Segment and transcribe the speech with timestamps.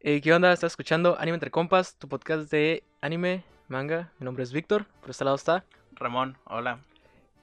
[0.00, 0.52] Eh, ¿Qué onda?
[0.52, 4.12] Estás escuchando Anime Entre Compas, tu podcast de anime, manga.
[4.18, 5.64] Mi nombre es Víctor, por este lado está.
[5.92, 6.80] Ramón, hola.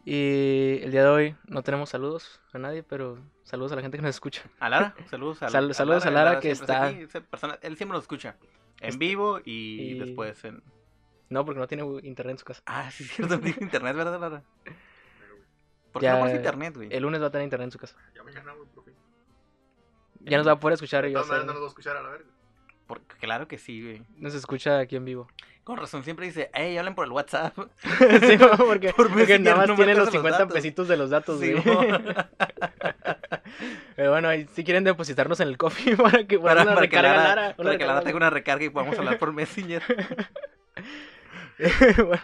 [0.06, 3.98] Y el día de hoy no tenemos saludos a nadie, pero saludos a la gente
[3.98, 4.44] que nos escucha.
[4.60, 8.04] A Lara, saludos a, Sal- saludos a Lara, que está- aquí, persona- él siempre nos
[8.04, 8.36] escucha.
[8.82, 10.62] En vivo y, y- después en...
[11.30, 12.62] No, porque no tiene internet en su casa.
[12.66, 14.44] Ah, sí, es cierto, no tiene internet, ¿verdad, Lara?
[15.94, 16.90] ¿Por qué Ya, no pones internet, güey?
[16.92, 17.96] El lunes va a tener internet en su casa.
[18.14, 18.94] Ya mañana, güey, por fin.
[20.22, 22.30] Ya nos va a poder escuchar no ser- nos va a escuchar a la verga.
[22.88, 24.06] Porque, claro que sí, güey.
[24.18, 25.28] nos escucha aquí en vivo.
[25.64, 27.56] Con razón siempre dice, hey, hablen por el WhatsApp.
[27.84, 30.54] sí, porque, Por porque nada más no tiene los los 50 datos.
[30.54, 31.54] pesitos de los datos, Sí.
[33.96, 37.14] Pero bueno, si quieren depositarnos en el coffee para que para, una para que recarga
[37.14, 39.84] Lara, Lara, una para que Lara tenga una recarga y podamos hablar por Messenger.
[41.98, 42.22] bueno,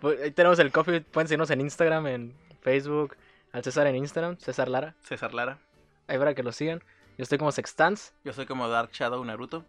[0.00, 1.00] pues ahí tenemos el coffee.
[1.00, 3.16] Pueden seguirnos en Instagram, en Facebook.
[3.52, 4.94] Al César en Instagram, César Lara.
[5.02, 5.58] César Lara.
[6.06, 6.82] Ahí para que lo sigan.
[7.18, 8.14] Yo estoy como Sextans.
[8.24, 9.64] Yo soy como Dark Shadow Naruto.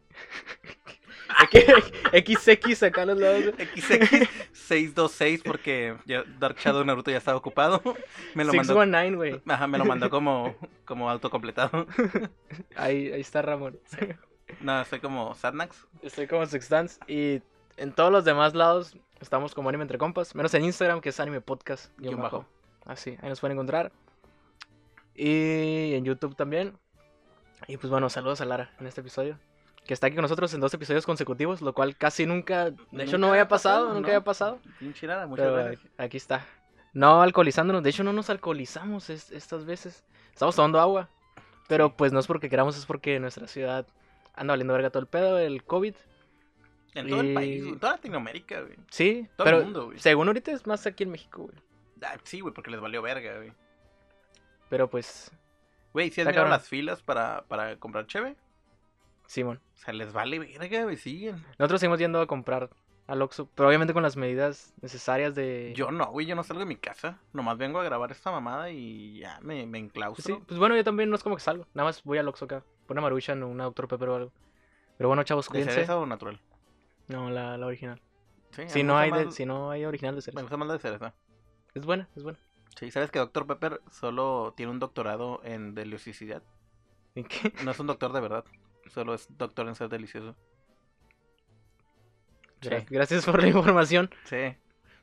[2.11, 3.45] XX acá los lados.
[3.45, 7.81] XX626 porque ya Dark Shadow Naruto ya estaba ocupado.
[8.33, 9.41] Me lo mandó, 619, güey.
[9.47, 11.87] ajá, me lo mandó como, como autocompletado.
[12.75, 13.79] Ahí, ahí está Ramón.
[14.61, 15.87] No, soy como Sadnax.
[16.01, 16.99] Estoy como Sextans.
[17.07, 17.41] Y
[17.77, 20.35] en todos los demás lados estamos como Anime Entre Compas.
[20.35, 21.91] Menos en Instagram, que es Anime Podcast.
[21.97, 22.39] Guión bajo.
[22.39, 22.49] bajo.
[22.85, 23.91] Así, ahí nos pueden encontrar.
[25.15, 26.77] Y en YouTube también.
[27.67, 29.37] Y pues bueno, saludos a Lara en este episodio.
[29.87, 33.17] Que está aquí con nosotros en dos episodios consecutivos, lo cual casi nunca, de hecho
[33.17, 34.13] no había ha pasado, pasado, nunca ¿no?
[34.15, 34.59] había pasado.
[35.01, 35.91] Lara, muchas Pero gracias.
[35.97, 36.45] aquí- está.
[36.93, 40.03] No alcoholizándonos, de hecho no nos alcoholizamos es- estas veces.
[40.33, 41.09] Estamos tomando agua.
[41.67, 43.85] Pero pues no es porque queramos, es porque nuestra ciudad
[44.33, 45.95] anda valiendo verga todo el pedo, el COVID.
[46.95, 48.75] En todo el país, en toda Latinoamérica, güey.
[48.89, 49.99] Sí, Todo el pero mundo, güey.
[49.99, 51.55] según ahorita es más aquí en México, güey.
[52.03, 53.51] Ah, sí, güey, porque les valió verga, güey.
[54.69, 55.31] Pero pues,
[55.93, 58.35] Güey, si has Está mirado las filas para, para comprar cheve?
[59.27, 59.61] Simón.
[59.75, 61.43] O sea, les vale verga, güey, siguen.
[61.59, 62.69] Nosotros seguimos yendo a comprar
[63.07, 65.73] al Oxxo, pero obviamente con las medidas necesarias de...
[65.75, 67.19] Yo no, güey, yo no salgo de mi casa.
[67.33, 70.35] Nomás vengo a grabar esta mamada y ya me, me Pues, enclaustro.
[70.37, 71.67] sí, pues bueno, yo también no es como que salgo.
[71.73, 72.63] Nada más voy al Oxxo acá.
[72.85, 73.87] Por una maruchan o una Dr.
[73.87, 74.31] Pepper o algo.
[74.97, 75.73] Pero bueno, chavos, ¿De cuídense.
[75.73, 76.41] cereza o natural?
[77.07, 78.01] No, la, la original.
[78.51, 80.41] Sí, Si no, me hay de, si no hay original de Me cereza.
[80.41, 81.13] gusta más la de cereza.
[81.75, 82.39] Es buena, es buena.
[82.77, 83.45] Sí, ¿sabes que Dr.
[83.47, 86.43] Pepper solo tiene un doctorado en deliciosidad?
[87.15, 87.53] ¿En qué?
[87.63, 88.43] No es un doctor de verdad,
[88.89, 90.35] solo es doctor en ser delicioso.
[92.61, 92.69] Sí.
[92.69, 94.09] Gra- Gracias por la información.
[94.25, 94.55] Sí.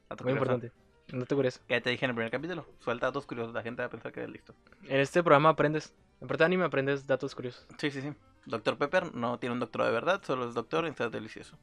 [0.09, 0.53] dato Muy curioso.
[0.55, 0.73] importante.
[1.13, 1.61] No te curioso.
[1.69, 2.67] Ya te dije en el primer capítulo.
[2.81, 4.55] Suelta datos curiosos, la gente va a pensar que es listo.
[4.85, 5.95] En este programa aprendes.
[6.21, 7.67] En parte de anime aprendes datos curiosos.
[7.79, 8.13] Sí, sí, sí.
[8.47, 8.77] Dr.
[8.79, 11.57] Pepper no tiene un doctorado de verdad, solo es doctor en ser delicioso.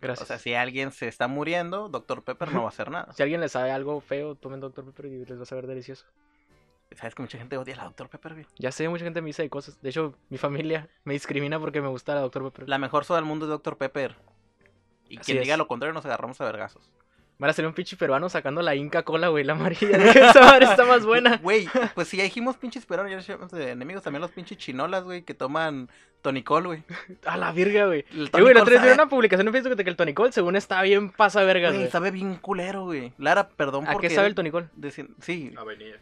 [0.00, 0.24] Gracias.
[0.24, 2.22] O sea, si alguien se está muriendo, Dr.
[2.22, 3.12] Pepper no va a hacer nada.
[3.16, 4.84] Si alguien le sabe algo feo, tomen Dr.
[4.84, 6.04] Pepper y les va a saber delicioso.
[6.96, 8.08] ¿Sabes que mucha gente odia a la Dr.
[8.08, 8.46] Pepper, güey?
[8.58, 9.80] Ya sé, mucha gente me dice de cosas.
[9.82, 12.44] De hecho, mi familia me discrimina porque me gusta la Dr.
[12.44, 12.68] Pepper.
[12.68, 13.76] La mejor soda del mundo es Dr.
[13.76, 14.16] Pepper.
[15.08, 15.44] Y Así quien es.
[15.44, 16.90] diga lo contrario nos agarramos a vergazos.
[17.36, 19.88] Van a salir un pinche peruano sacando la Inca Cola, güey, la amarilla.
[20.30, 21.36] Esa madre está más buena.
[21.42, 25.02] Güey, pues si ya dijimos pinches peruanos, ya dijimos de enemigos también los pinches chinolas,
[25.02, 25.90] güey, que toman
[26.22, 26.84] tonicol, güey.
[27.26, 28.04] A la virga, güey.
[28.12, 30.80] El güey, la otra vez una publicación en Facebook de que el tonicol, según está
[30.82, 33.12] bien pasa vergas, Güey, sabe bien culero, güey.
[33.18, 34.08] Lara, perdón ¿A porque...
[34.08, 34.70] qué sabe el tonicol?
[34.78, 35.96] Deci- Sí, Avenida.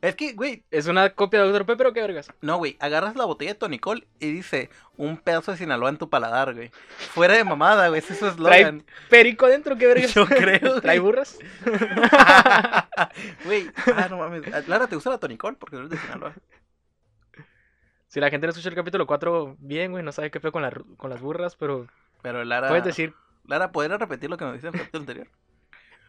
[0.00, 1.66] Es que, güey, ¿Es una copia de Dr.
[1.66, 2.32] Pepper o qué vergas?
[2.40, 6.08] no, güey, agarras la botella de tonicol y dice un pedazo de Sinaloa en tu
[6.08, 6.70] paladar, güey.
[6.96, 8.84] Fuera de mamada, güey, ese es su eslogan.
[9.10, 9.76] ¿Perico dentro?
[9.76, 10.14] ¿Qué vergas?
[10.14, 10.80] Yo creo, güey.
[10.80, 11.38] ¿Trae burras?
[13.44, 14.68] Güey, ah, no mames.
[14.68, 15.56] Lara, ¿te gusta la tonicol?
[15.56, 16.34] Porque tú eres de Sinaloa.
[18.08, 20.62] Si la gente no escucha el capítulo 4, bien, güey, no sabe qué fue con,
[20.62, 21.86] la, con las burras, pero
[22.22, 22.68] Pero Lara...
[22.68, 23.12] puedes decir,
[23.44, 25.28] Lara, ¿podrías repetir lo que nos dice en el capítulo anterior?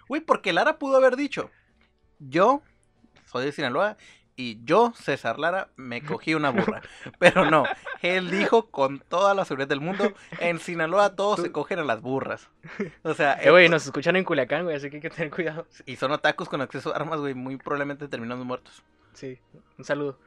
[0.08, 1.52] Güey, porque Lara pudo haber dicho,
[2.20, 2.62] yo
[3.32, 3.98] soy de Sinaloa
[4.36, 6.82] y yo, César Lara, me cogí una burra.
[7.20, 7.66] Pero no,
[8.02, 11.84] él dijo con toda la seguridad del mundo, en Sinaloa todos Tú- se cogen a
[11.84, 12.50] las burras.
[13.04, 15.30] O sea, eh, güey, él- nos escuchan en Culiacán, güey, así que hay que tener
[15.30, 15.68] cuidado.
[15.86, 18.82] y son atacos con acceso a armas, güey, muy probablemente terminando muertos.
[19.14, 19.38] Sí,
[19.78, 20.18] un saludo.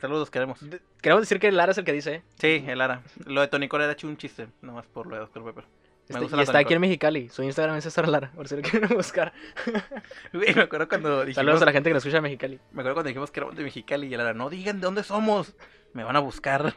[0.00, 0.60] Saludos, queremos.
[1.02, 2.22] Queremos decir que Lara es el que dice, ¿eh?
[2.38, 3.02] Sí, el Lara.
[3.26, 5.44] Lo de Tonicol era hecho un chiste, nomás por lo de Dr.
[5.44, 5.64] Pepper.
[6.10, 7.28] Este- gusta y está aquí en Mexicali.
[7.28, 9.32] Su Instagram es César Lara, por si lo quieren buscar.
[10.32, 11.34] Güey, me acuerdo cuando dijimos...
[11.36, 12.58] Saludos a la gente que nos escucha Mexicali.
[12.72, 15.54] Me acuerdo cuando dijimos que éramos de Mexicali y Lara, no digan de dónde somos.
[15.92, 16.74] Me van a buscar.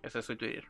[0.02, 0.64] Ese es su Twitter.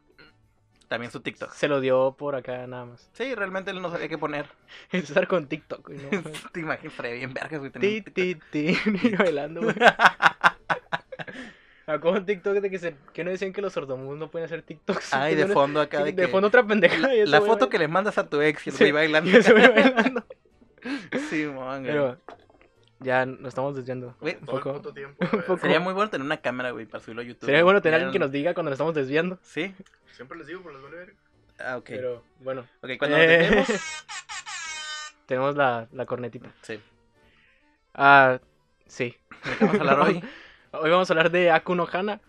[0.89, 1.51] También su TikTok.
[1.53, 3.09] Se lo dio por acá nada más.
[3.15, 4.47] Sí, realmente él no sabía qué poner.
[4.93, 5.99] Empezar con TikTok, güey.
[5.99, 6.23] ¿no?
[6.53, 7.73] Te imaginas, bien vergas, güey.
[7.73, 8.77] ti, ti, ti.
[9.19, 9.75] Bailando, güey.
[11.87, 14.47] Ah, como un TikTok de que, se, que no decían que los sordomudos no pueden
[14.47, 15.13] hacer TikToks.
[15.15, 15.99] Ay, de fondo acá.
[16.03, 17.15] De, de que- fondo otra pendeja.
[17.15, 19.31] y ese La foto que le mandas a tu ex y el Sí, bailando.
[19.39, 20.25] y bailando.
[21.31, 21.83] Sí, güey.
[21.83, 22.19] Pero
[23.01, 24.15] ya nos estamos desviando.
[24.21, 24.73] Güey, un poco.
[24.75, 25.17] puto tiempo.
[25.25, 25.43] un güey.
[25.47, 25.59] poco.
[25.61, 27.47] Sería muy bueno tener una cámara, güey, para subirlo a YouTube.
[27.47, 29.39] Sería bueno tener alguien que nos diga cuando nos estamos desviando.
[29.43, 29.75] Sí.
[30.13, 31.15] Siempre les digo, por las vale ver.
[31.59, 31.87] Ah, ok.
[31.87, 32.67] Pero bueno.
[32.83, 33.83] Ok, cuando Eh, nos dejemos.
[35.27, 36.51] Tenemos la, la cornetita.
[36.63, 36.79] Sí.
[37.95, 38.39] Ah,
[38.87, 39.17] sí.
[39.45, 40.23] ¿De qué vamos a hablar hoy?
[40.81, 42.21] Hoy vamos a hablar de Aku no Hana,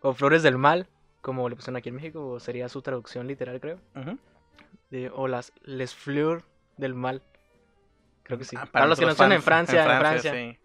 [0.00, 0.86] o Flores del Mal,
[1.20, 3.78] como le pusieron aquí en México, o sería su traducción literal, creo.
[4.90, 6.44] De, o las Les Fleurs
[6.76, 7.22] del Mal.
[8.22, 8.56] Creo que sí.
[8.58, 10.32] Ah, para, los que no están en Francia, en Francia.
[10.32, 10.58] sí.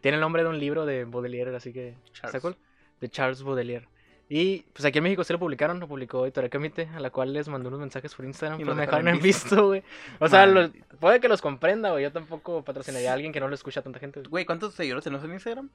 [0.00, 1.88] Tiene el nombre de un libro de Baudelaire, así que.
[2.12, 2.42] ¿Está Charles.
[2.42, 2.56] cool?
[3.00, 3.88] De Charles Baudelaire.
[4.28, 7.32] Y pues aquí en México sí lo publicaron, lo publicó Editorial Camite, a la cual
[7.32, 9.66] les mandó unos mensajes por Instagram, Y pero nos me dejaron en visto.
[9.68, 9.82] güey.
[10.18, 12.02] O sea, lo- puede que los comprenda, güey.
[12.02, 14.20] Yo tampoco patrocinaría a alguien que no lo escucha a tanta gente.
[14.20, 14.30] güey.
[14.30, 15.70] Güey, ¿cuántos seguidores tenemos en Instagram?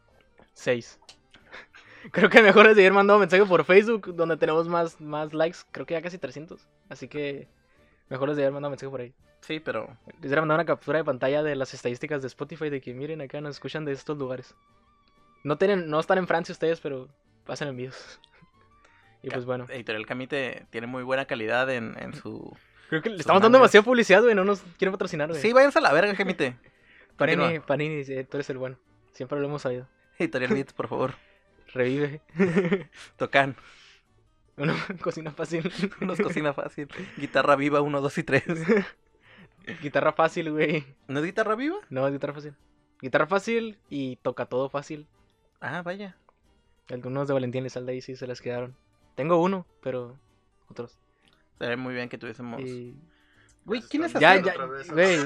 [0.54, 1.00] Seis.
[2.12, 5.60] Creo que mejor es seguir mandando mensaje por Facebook, donde tenemos más, más likes.
[5.72, 6.68] Creo que ya casi 300.
[6.90, 7.48] Así que
[8.10, 9.14] mejor es seguir mandando mensaje por ahí.
[9.42, 9.88] Sí, pero.
[10.20, 13.22] Les hubiera mandado una captura de pantalla de las estadísticas de Spotify de que miren
[13.22, 14.56] acá nos escuchan de estos lugares.
[15.44, 17.08] No tienen, no están en Francia ustedes, pero
[17.48, 18.20] hacen envíos.
[19.24, 19.68] Y pues bueno.
[19.70, 22.58] Editorial Camite tiene muy buena calidad en, en su.
[22.90, 24.34] Creo que le estamos dando demasiada publicidad, güey.
[24.34, 25.40] No nos quieren patrocinar, güey.
[25.40, 26.58] Sí, váyanse a la verga, Camite.
[27.18, 27.60] Panini.
[27.60, 28.78] Panini, tú eres el bueno.
[29.14, 29.88] Siempre lo hemos sabido.
[30.22, 31.16] Editorial Beats, por favor.
[31.74, 32.22] Revive.
[33.18, 33.56] Tocan.
[34.58, 35.72] Uno cocina fácil.
[36.02, 36.88] Nos cocina fácil.
[37.18, 38.44] Guitarra viva 1, 2 y 3.
[39.82, 40.86] Guitarra fácil, güey.
[41.08, 41.78] ¿No es guitarra viva?
[41.90, 42.56] No, es guitarra fácil.
[43.02, 45.08] Guitarra fácil y toca todo fácil.
[45.60, 46.18] Ah, vaya.
[46.90, 48.76] Algunos de Valentín Elizalde ahí sí se las quedaron.
[49.16, 50.20] Tengo uno, pero
[50.68, 50.98] otros.
[51.58, 52.60] Sería muy bien que tuviésemos.
[52.62, 52.96] Y...
[53.66, 54.44] Güey, ¿quién es Ya, así?
[54.44, 55.18] ya, otra vez, güey.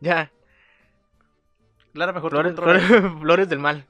[0.00, 0.30] ya,
[1.96, 2.80] Lara, mejor Flores, controla.
[2.80, 3.84] Flores- Flores del Mal.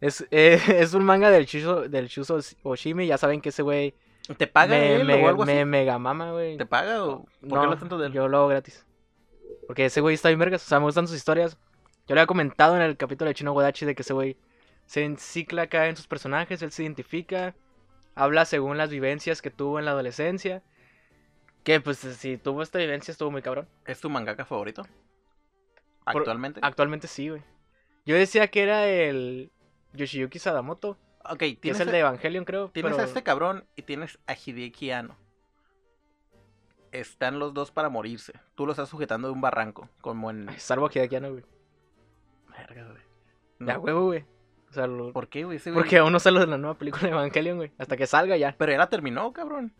[0.00, 3.06] Es, eh, es un manga del Shuso, del Shuso Oshimi.
[3.06, 3.94] Ya saben que ese güey
[4.38, 5.52] ¿Te paga me, él me- o algo así?
[5.52, 6.56] me mega mama, güey.
[6.56, 8.12] ¿Te paga o por No, qué hablas tanto de él?
[8.12, 8.86] yo lo hago gratis.
[9.66, 10.64] Porque ese güey está bien vergas.
[10.64, 11.56] O sea, me gustan sus historias.
[12.08, 14.36] Yo le había comentado en el capítulo de Chino Wadachi de que ese güey
[14.86, 16.62] se encicla acá en sus personajes.
[16.62, 17.54] Él se identifica.
[18.14, 20.62] Habla según las vivencias que tuvo en la adolescencia.
[21.62, 23.68] Que pues si tuvo esta vivencia estuvo muy cabrón.
[23.86, 24.86] ¿Es tu mangaka favorito?
[26.12, 26.60] Por- ¿Actualmente?
[26.62, 27.42] Actualmente sí, güey.
[28.06, 29.50] Yo decía que era el
[29.92, 30.96] Yoshiyuki Sadamoto.
[31.24, 32.68] ok, Que tienes, es el a- de Evangelion, creo.
[32.70, 35.16] tienes pero- a este cabrón y tienes a Hideki Anno.
[36.92, 38.32] Están los dos para morirse.
[38.56, 40.48] Tú los estás sujetando de un barranco, como en...
[40.48, 41.44] Ay, Salvo a Hideaki güey.
[42.48, 43.02] Verga, güey.
[43.60, 44.24] Ya, No, huevo, güey.
[44.70, 45.58] O sea, lo- ¿Por qué, güey?
[45.58, 47.70] Ese güey- porque aún no sale de la nueva película de Evangelion, güey.
[47.78, 48.54] Hasta que salga ya.
[48.58, 49.72] Pero ya la terminó, cabrón.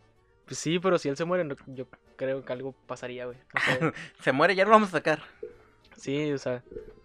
[0.47, 1.87] Pues sí, pero si él se muere, no- yo
[2.17, 3.39] creo que algo pasaría, güey.
[3.57, 5.21] O sea, Se muere, ya lo vamos a sacar.
[6.01, 6.63] Sí, o sea.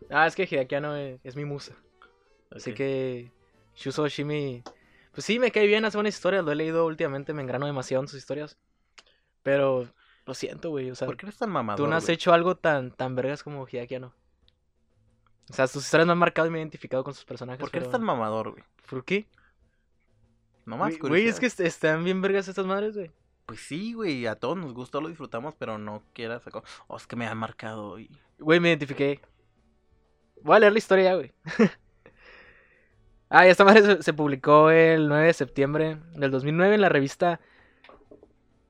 [0.10, 1.74] Ah, es que Hideaki Anno es, es mi musa.
[2.52, 3.32] Así que
[3.76, 4.64] Shuso Oshimi.
[5.12, 6.44] Pues sí, me cae bien, hace buenas historias.
[6.44, 8.58] Lo he leído últimamente, me engrano demasiado en sus historias.
[9.44, 9.88] Pero
[10.26, 10.90] lo siento, güey.
[10.92, 13.44] O sea, ¿Por qué eres tan mamador, tú no has hecho algo tan, tan vergas
[13.44, 14.14] como Hideaki Anno.
[15.50, 17.60] O sea, sus historias me han marcado y me he identificado con sus personajes.
[17.60, 18.64] ¿Por qué eres tan mamador, güey?
[18.90, 19.28] ¿Por qué?
[20.66, 23.12] No más Güey, Güey, es que est- están bien vergas estas madres, güey.
[23.46, 26.64] Pues sí, güey, a todos nos gustó, lo disfrutamos, pero no quieras sacar...
[26.88, 28.10] Oh, es que me ha marcado y...
[28.40, 29.22] Güey, me identifiqué.
[30.42, 31.32] Voy a leer la historia güey.
[33.30, 37.40] ah, esta madre se, se publicó el 9 de septiembre del 2009 en la revista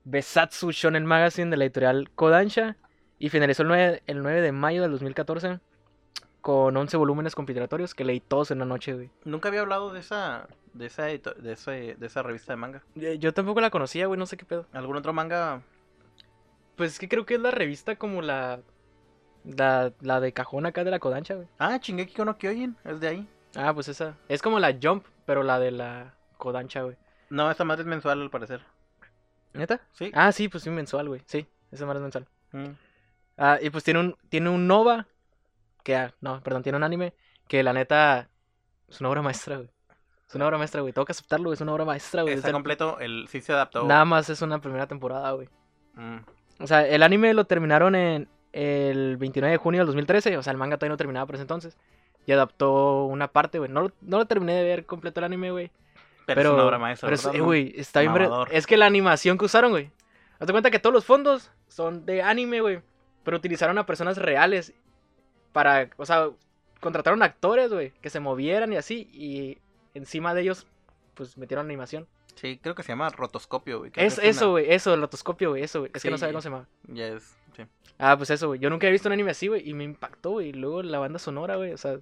[0.04, 2.76] Besatsu Shonen Magazine de la editorial Kodansha.
[3.18, 5.60] Y finalizó el 9, el 9 de mayo del 2014
[6.46, 9.10] con 11 volúmenes compilatorios que leí todos en una noche, güey.
[9.24, 10.46] Nunca había hablado de esa...
[10.74, 11.20] De esa, de
[11.52, 12.84] ese- de esa revista de manga.
[12.94, 14.64] Yo, yo tampoco la conocía, güey, no sé qué pedo.
[14.72, 15.62] ¿Algún otro manga?
[16.76, 18.60] Pues es que creo que es la revista como la...
[19.42, 21.48] La, la de cajón acá de la Kodansha, güey.
[21.58, 23.28] Ah, Shingeki no Kyojin, es de ahí.
[23.56, 24.14] Ah, pues esa.
[24.28, 26.96] Es como la Jump, pero la de la Kodansha, güey.
[27.28, 28.60] No, esa madre es mensual al parecer.
[29.52, 29.80] ¿Neta?
[29.94, 30.12] Sí.
[30.14, 31.22] Ah, sí, pues sí, mensual, güey.
[31.26, 32.28] Sí, esa madre es mensual.
[32.52, 32.76] Mm.
[33.36, 35.06] Ah, y pues tiene un, tiene un Nova,
[35.86, 37.14] que, no, perdón, tiene un anime,
[37.46, 38.28] que la neta
[38.88, 39.70] es una obra maestra, güey.
[40.28, 40.92] Es una obra maestra, güey.
[40.92, 41.54] Tengo que aceptarlo, güey.
[41.54, 42.34] Es una obra maestra, güey.
[42.34, 43.84] Está completo, el sí se adaptó.
[43.84, 45.48] Nada más es una primera temporada, güey.
[45.94, 46.16] Mm.
[46.58, 50.36] O sea, el anime lo terminaron en el 29 de junio del 2013.
[50.36, 51.76] O sea, el manga todavía no terminaba por ese entonces.
[52.28, 53.70] y adaptó una parte, güey.
[53.70, 55.70] No, lo- no lo terminé de ver completo el anime, güey.
[56.26, 57.08] Pero, Pero, es una obra maestra.
[57.08, 58.12] pero es- güey, está bien.
[58.50, 59.92] Es que la animación que usaron, güey.
[60.40, 62.80] Hazte cuenta que todos los fondos son de anime, güey.
[63.22, 64.74] Pero utilizaron a personas reales
[65.56, 66.28] para, o sea,
[66.80, 69.08] contrataron actores, güey, que se movieran y así.
[69.10, 69.56] Y
[69.94, 70.66] encima de ellos,
[71.14, 72.06] pues metieron animación.
[72.34, 73.90] Sí, creo que se llama rotoscopio, güey.
[73.90, 75.90] Que Es, es eso, una- güey, eso, el rotoscopio, güey, eso, güey.
[75.94, 76.68] Es que no sabía cómo se llama.
[76.88, 77.62] Ya es, sí.
[77.96, 78.60] Ah, pues eso, güey.
[78.60, 79.66] Yo nunca he visto un anime así, güey.
[79.66, 80.48] Y me impactó, güey.
[80.50, 81.72] Y luego la banda sonora, güey.
[81.72, 81.98] O sea,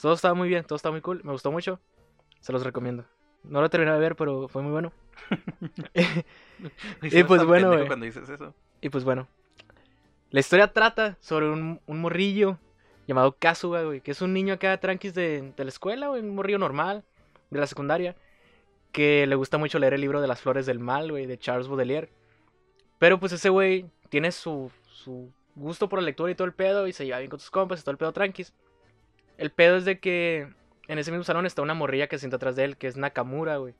[0.00, 1.20] todo estaba muy bien, todo estaba muy cool.
[1.22, 1.78] Me gustó mucho.
[2.40, 3.04] Se los recomiendo.
[3.44, 4.92] No lo terminé de ver, pero fue muy bueno.
[7.02, 7.86] Y pues bueno, güey.
[7.86, 8.52] cuando dices eso.
[8.80, 9.28] Y pues bueno.
[10.30, 12.58] La historia trata sobre un, un morrillo
[13.06, 14.00] llamado Kazuga, güey.
[14.00, 16.22] Que es un niño acá tranquis de, de la escuela, güey.
[16.22, 17.04] Un morrillo normal,
[17.50, 18.16] de la secundaria.
[18.92, 21.68] Que le gusta mucho leer el libro de las flores del mal, güey, de Charles
[21.68, 22.10] Baudelaire.
[22.98, 26.86] Pero pues ese güey tiene su, su gusto por la lectura y todo el pedo.
[26.86, 28.52] Y se lleva bien con sus compas y todo el pedo tranquis.
[29.38, 30.48] El pedo es de que
[30.88, 32.96] en ese mismo salón está una morrilla que se sienta atrás de él, que es
[32.96, 33.74] Nakamura, güey.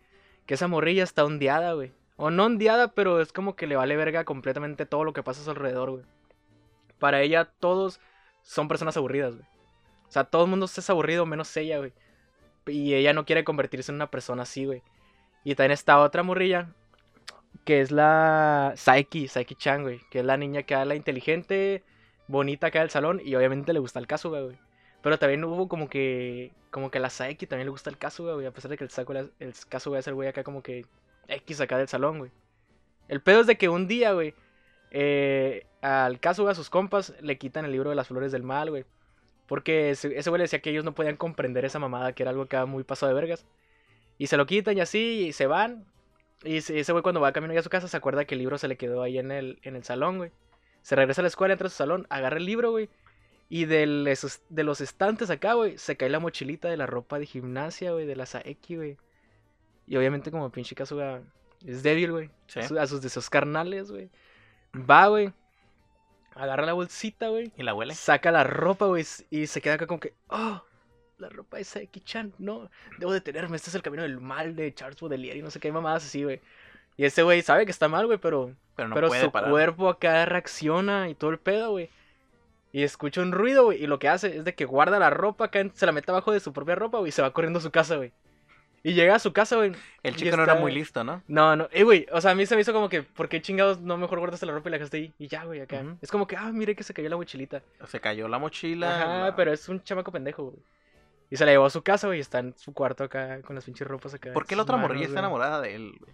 [0.46, 1.92] Que esa morrilla está ondeada, güey.
[2.16, 5.40] O no ondeada, pero es como que le vale verga completamente todo lo que pasa
[5.40, 6.04] a su alrededor, güey.
[6.98, 8.00] Para ella, todos
[8.42, 9.46] son personas aburridas, güey.
[10.08, 11.92] O sea, todo el mundo es aburrido, menos ella, güey.
[12.66, 14.82] Y ella no quiere convertirse en una persona así, güey.
[15.44, 16.68] Y también está otra morrilla,
[17.64, 20.00] que es la Saiki, Saiki Chan, güey.
[20.10, 21.82] Que es la niña que la inteligente,
[22.28, 23.20] bonita acá del salón.
[23.24, 24.58] Y obviamente le gusta el Kazuga, güey.
[25.02, 26.52] Pero también hubo como que.
[26.70, 28.46] Como que a la Saiki también le gusta el Kazuga, güey.
[28.46, 30.86] A pesar de que el, Sakura- el Kazuga es el güey acá como que.
[31.28, 32.30] X acá del salón, güey.
[33.08, 34.34] El pedo es de que un día, güey.
[34.94, 38.70] Eh, al Kazuga, a sus compas, le quitan el libro de las flores del mal,
[38.70, 38.84] güey.
[39.46, 42.30] Porque ese ese güey le decía que ellos no podían comprender esa mamada, que era
[42.30, 43.44] algo que era muy pasado de vergas.
[44.18, 45.84] Y se lo quitan y así, y se van.
[46.44, 48.58] Y ese güey cuando va camino ya a su casa se acuerda que el libro
[48.58, 50.30] se le quedó ahí en el, en el salón, güey.
[50.82, 52.88] Se regresa a la escuela, entra a su salón, agarra el libro, güey.
[53.48, 57.18] Y del- esos- de los estantes acá, güey, se cae la mochilita de la ropa
[57.18, 58.96] de gimnasia, güey, de la Saeki, güey.
[59.86, 61.20] Y obviamente como pinche Kazuga
[61.66, 62.30] es débil, güey.
[62.46, 62.60] Sí.
[62.60, 64.08] A, su- a sus deseos carnales, güey.
[64.74, 65.32] Va, güey.
[66.34, 67.52] Agarra la bolsita, güey.
[67.56, 67.94] ¿Y la huele?
[67.94, 69.04] Saca la ropa, güey.
[69.30, 70.62] Y se queda acá como que, oh,
[71.18, 72.32] la ropa de Saeki-chan.
[72.38, 73.56] No, debo detenerme.
[73.56, 76.24] Este es el camino del mal de Charles Baudelaire y no sé qué mamadas así,
[76.24, 76.40] güey.
[76.96, 79.50] Y ese güey sabe que está mal, güey, pero, Pero no pero puede su parar.
[79.50, 81.90] cuerpo acá reacciona y todo el pedo, güey.
[82.72, 83.82] Y escucha un ruido, güey.
[83.82, 86.32] Y lo que hace es de que guarda la ropa acá, se la mete abajo
[86.32, 87.10] de su propia ropa, güey.
[87.10, 88.12] Y se va corriendo a su casa, güey.
[88.84, 89.72] Y llega a su casa, güey.
[90.02, 91.22] El chico no era muy listo, ¿no?
[91.28, 93.40] No, no, eh, güey, o sea, a mí se me hizo como que, ¿por qué
[93.40, 95.12] chingados no mejor guardaste la ropa y la dejaste ahí?
[95.18, 95.84] Y ya, güey, acá.
[96.00, 97.62] Es como que, ah, mire que se cayó la mochilita.
[97.86, 98.96] Se cayó la mochila.
[98.96, 100.56] Ajá, la- pero es un chamaco pendejo, güey.
[101.30, 103.54] Y se la llevó a su casa, güey, y está en su cuarto acá con
[103.54, 104.32] las pinches ropas acá.
[104.32, 105.94] ¿Por qué la otra manos, morrilla está enamorada de él?
[106.00, 106.12] güey?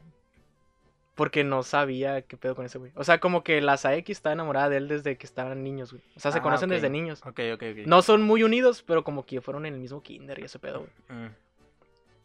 [1.14, 2.92] Porque no sabía qué pedo con ese güey.
[2.94, 6.04] O sea, como que la Saeki está enamorada de él desde que estaban niños, güey.
[6.14, 7.20] O sea, se Ah, conocen desde niños.
[7.26, 7.86] Ok, ok, ok.
[7.86, 10.80] No son muy unidos, pero como que fueron en el mismo kinder y ese pedo,
[11.08, 11.18] güey.
[11.20, 11.32] Mm.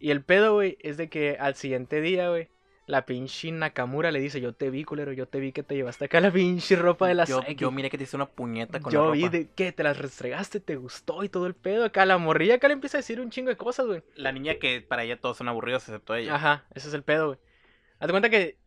[0.04, 2.50] Y el pedo, güey, es de que al siguiente día, güey,
[2.88, 6.04] la pinche Nakamura le dice, yo te vi, culero, yo te vi que te llevaste
[6.04, 8.92] acá la pinche ropa de la yo, yo miré que te hice una puñeta con
[8.92, 9.38] Yo la vi ropa.
[9.38, 11.86] de que te las restregaste, te gustó y todo el pedo.
[11.86, 14.04] Acá la morrilla acá le empieza a decir un chingo de cosas, güey.
[14.16, 16.36] La niña que para ella todos son aburridos excepto ella.
[16.36, 17.40] Ajá, ese es el pedo, güey.
[18.00, 18.58] Hazte cuenta que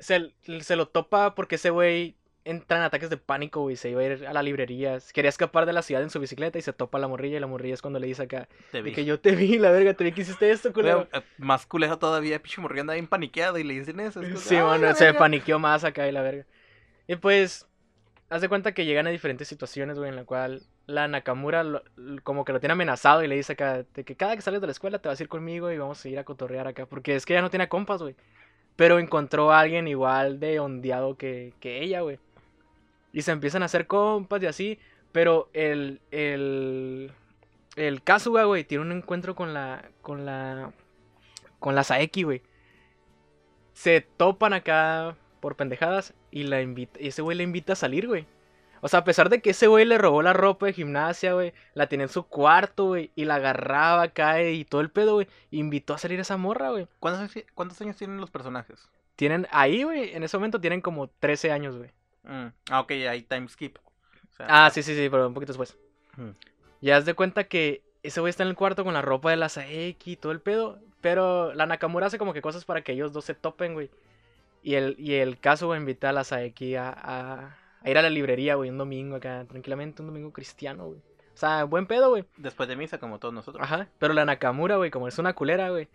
[0.00, 3.76] se, se lo topa porque ese güey entra en ataques de pánico, güey.
[3.76, 4.98] Se iba a ir a la librería.
[5.12, 7.36] Quería escapar de la ciudad en su bicicleta y se topa la morrilla.
[7.36, 8.90] Y la morrilla es cuando le dice acá: Te vi.
[8.90, 11.08] de que yo te vi, la verga, te vi que hiciste esto, culero.
[11.12, 14.20] Eh, más culero todavía, pinche morrilla anda bien paniqueada y le dicen eso.
[14.22, 15.18] es Sí, "Ay, bueno, se verga".
[15.18, 16.44] paniqueó más acá y la verga.
[17.06, 17.66] Y pues,
[18.30, 21.82] haz de cuenta que llegan a diferentes situaciones, güey, en la cual la Nakamura lo-
[22.24, 24.66] como que lo tiene amenazado y le dice acá de que cada que sales de
[24.66, 26.84] la escuela te vas a ir conmigo y vamos a ir a cotorrear acá.
[26.86, 28.14] Porque es que ella no tiene compas, güey.
[28.76, 32.18] Pero encontró a alguien igual de ondeado que, que ella, güey.
[33.14, 34.78] Y se empiezan a hacer compas y así.
[35.12, 37.12] Pero el, el,
[37.76, 40.72] el Kazuga, güey, tiene un encuentro con la, con la,
[41.60, 42.42] con la Saeki, güey
[43.72, 48.06] se topan acá por pendejadas y la invita, y ese güey le invita a salir,
[48.06, 48.26] güey.
[48.80, 51.54] O sea, a pesar de que ese güey le robó la ropa de gimnasia, güey,
[51.72, 55.26] la tenía en su cuarto, güey, y la agarraba acá y todo el pedo, güey,
[55.50, 56.86] invitó a salir a esa morra, güey.
[57.00, 58.88] ¿Cuántos, años- ¿Cuántos años tienen los personajes?
[59.16, 61.90] Tienen, ahí, güey, en ese momento tienen como 13 años, güey.
[62.24, 63.78] Mm, Ah, ok, hay time skip.
[63.78, 65.76] O sea, Ah, sí, sí, sí, pero un poquito después.
[66.16, 66.30] Mm.
[66.80, 69.36] Ya haz de cuenta que ese güey está en el cuarto con la ropa de
[69.36, 70.78] la Saeki y todo el pedo.
[71.00, 73.90] Pero la Nakamura hace como que cosas para que ellos dos se topen, güey.
[74.62, 78.10] Y el, y el caso, invita a la Saeki a, a, a ir a la
[78.10, 80.98] librería, güey, un domingo acá, tranquilamente, un domingo cristiano, güey.
[80.98, 82.24] O sea, buen pedo, güey.
[82.38, 83.62] Después de misa, como todos nosotros.
[83.62, 83.88] Ajá.
[83.98, 85.88] Pero la Nakamura, güey, como es una culera, güey,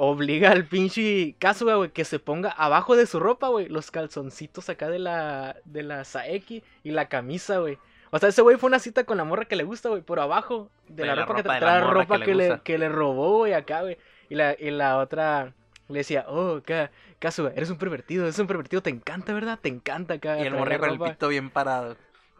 [0.00, 4.68] obliga al pinche Kazuga, güey, que se ponga abajo de su ropa, güey, los calzoncitos
[4.68, 7.78] acá de la, de la Saeki y la camisa, güey.
[8.10, 10.20] O sea, ese güey fue una cita con la morra que le gusta, güey, por
[10.20, 12.60] abajo de la, De la ropa, que ropa de trae la ropa que que, le
[12.62, 13.98] que le robó, güey, acá, güey.
[14.30, 15.52] Y la, y la otra
[15.88, 19.58] le decía, oh, acá, Kazuga, eres un pervertido, eres un pervertido, te encanta, ¿verdad?
[19.60, 20.38] Te encanta acá.
[20.38, 21.10] Y el morrillo con el ropa".
[21.10, 21.96] pito bien parado.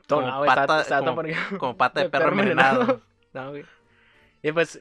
[0.09, 1.01] Como no, pata- está
[1.59, 3.01] como- pata de perro envenenado.
[3.35, 3.65] No, güey.
[4.43, 4.81] Y pues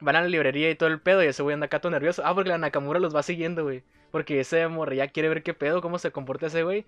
[0.00, 2.22] van a la librería y todo el pedo y ese güey anda acá todo nervioso.
[2.24, 3.82] Ah, porque la Nakamura los va siguiendo, güey.
[4.10, 6.86] Porque ese morrilla quiere ver qué pedo, cómo se comporta ese güey.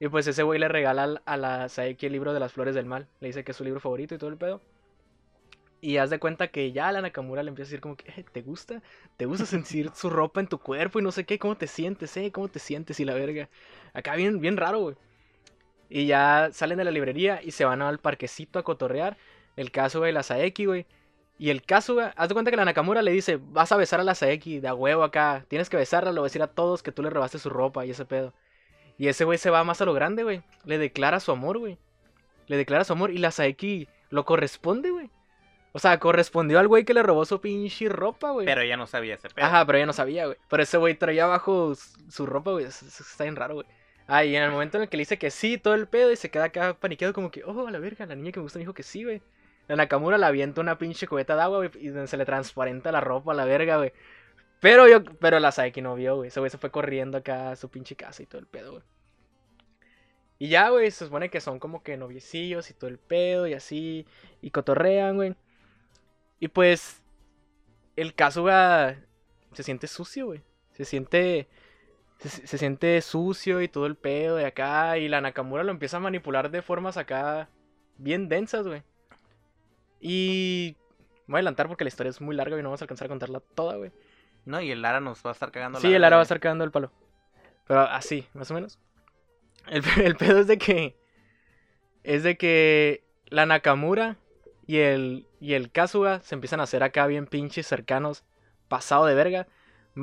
[0.00, 2.74] Y pues ese güey le regala al- a la Saeki el libro de las flores
[2.74, 3.08] del mal.
[3.20, 4.62] Le dice que es su libro favorito y todo el pedo.
[5.80, 8.24] Y haz de cuenta que ya la Nakamura le empieza a decir como que, "Eh,
[8.32, 8.82] ¿te gusta?
[9.16, 11.38] ¿Te gusta sentir su ropa en tu cuerpo y no sé qué?
[11.38, 12.32] ¿Cómo te sientes, eh?
[12.32, 12.98] ¿Cómo te sientes?
[13.00, 13.48] Y la verga.
[13.92, 14.96] Acá bien, bien raro, güey.
[15.88, 19.18] Y ya salen de la librería y se van al parquecito a cotorrear.
[19.56, 20.86] El Kazuga y la Saeki, güey.
[21.38, 24.04] Y el Kazuga, haz de cuenta que la Nakamura le dice, vas a besar a
[24.04, 25.44] la Saeki de a huevo acá.
[25.48, 27.84] Tienes que besarla, le voy a decir a todos que tú le robaste su ropa
[27.84, 28.32] y ese pedo.
[28.98, 30.42] Y ese güey se va más a lo grande, güey.
[30.64, 31.76] Le declara su amor, güey.
[32.46, 35.10] Le declara su amor y la Saeki lo corresponde, güey.
[35.72, 38.46] O sea, correspondió al güey que le robó su pinche ropa, güey.
[38.46, 39.44] Pero ella no sabía ese pedo.
[39.44, 40.38] Ajá, pero ella no sabía, güey.
[40.48, 42.64] Pero ese güey traía abajo su ropa, güey.
[42.64, 43.66] Está bien raro, güey.
[44.06, 46.12] Ah, y en el momento en el que le dice que sí, todo el pedo,
[46.12, 48.44] y se queda acá paniqueado, como que, oh, a la verga, la niña que me
[48.44, 49.20] gusta me dijo que sí, güey.
[49.68, 53.00] La Nakamura le avienta una pinche cubeta de agua, güey, y se le transparenta la
[53.00, 53.92] ropa a la verga, güey.
[54.60, 56.28] Pero yo, pero la Saeki no vio, güey.
[56.28, 58.84] Ese güey se fue corriendo acá a su pinche casa y todo el pedo, güey.
[60.38, 63.54] Y ya, güey, se supone que son como que noviecillos y todo el pedo y
[63.54, 64.06] así,
[64.42, 65.34] y cotorrean, güey.
[66.40, 67.02] Y pues,
[67.96, 68.98] el Kazuga
[69.52, 70.42] se siente sucio, güey.
[70.72, 71.48] Se siente.
[72.18, 74.98] Se siente sucio y todo el pedo de acá.
[74.98, 77.48] Y la Nakamura lo empieza a manipular de formas acá.
[77.98, 78.82] Bien densas, güey.
[80.00, 80.76] Y.
[81.26, 83.06] Me voy a adelantar porque la historia es muy larga y no vamos a alcanzar
[83.06, 83.90] a contarla toda, güey.
[84.44, 86.38] No, y el Lara nos va a estar cagando Sí, el Lara va a estar
[86.38, 86.92] cagando el palo.
[87.66, 88.78] Pero así, más o menos.
[89.66, 90.96] El, el pedo es de que.
[92.04, 94.16] Es de que la Nakamura
[94.66, 98.24] y el, y el Kazuga se empiezan a hacer acá bien pinches cercanos.
[98.68, 99.48] Pasado de verga.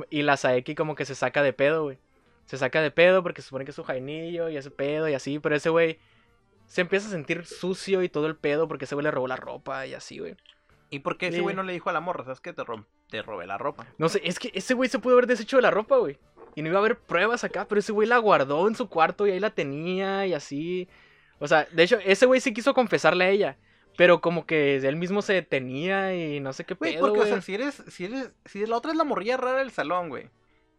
[0.10, 2.00] Y la Saeki como que se saca de pedo, güey.
[2.46, 5.14] Se saca de pedo porque se supone que es su jainillo y ese pedo y
[5.14, 5.40] así.
[5.40, 6.00] Pero ese güey
[6.74, 9.36] se empieza a sentir sucio y todo el pedo porque ese güey le robó la
[9.36, 10.36] ropa y así, güey.
[10.90, 11.44] ¿Y por qué ese Sí.
[11.44, 12.24] güey no le dijo a la morra?
[12.24, 12.52] ¿Sabes qué?
[12.52, 13.86] Te, rom- te robé la ropa.
[14.00, 16.18] No sé, es que ese güey se pudo haber deshecho de la ropa, güey.
[16.56, 19.28] Y no iba a haber pruebas acá, pero ese güey la guardó en su cuarto
[19.28, 20.90] y ahí la tenía y así.
[21.38, 23.58] O sea, de hecho, ese güey sí quiso confesarle a ella.
[23.96, 27.24] Pero como que él mismo se detenía y no sé qué Güey, pedo, porque, o
[27.26, 27.42] sea, güey.
[27.44, 30.30] si eres, si eres, si la otra es la morrilla rara del salón, güey.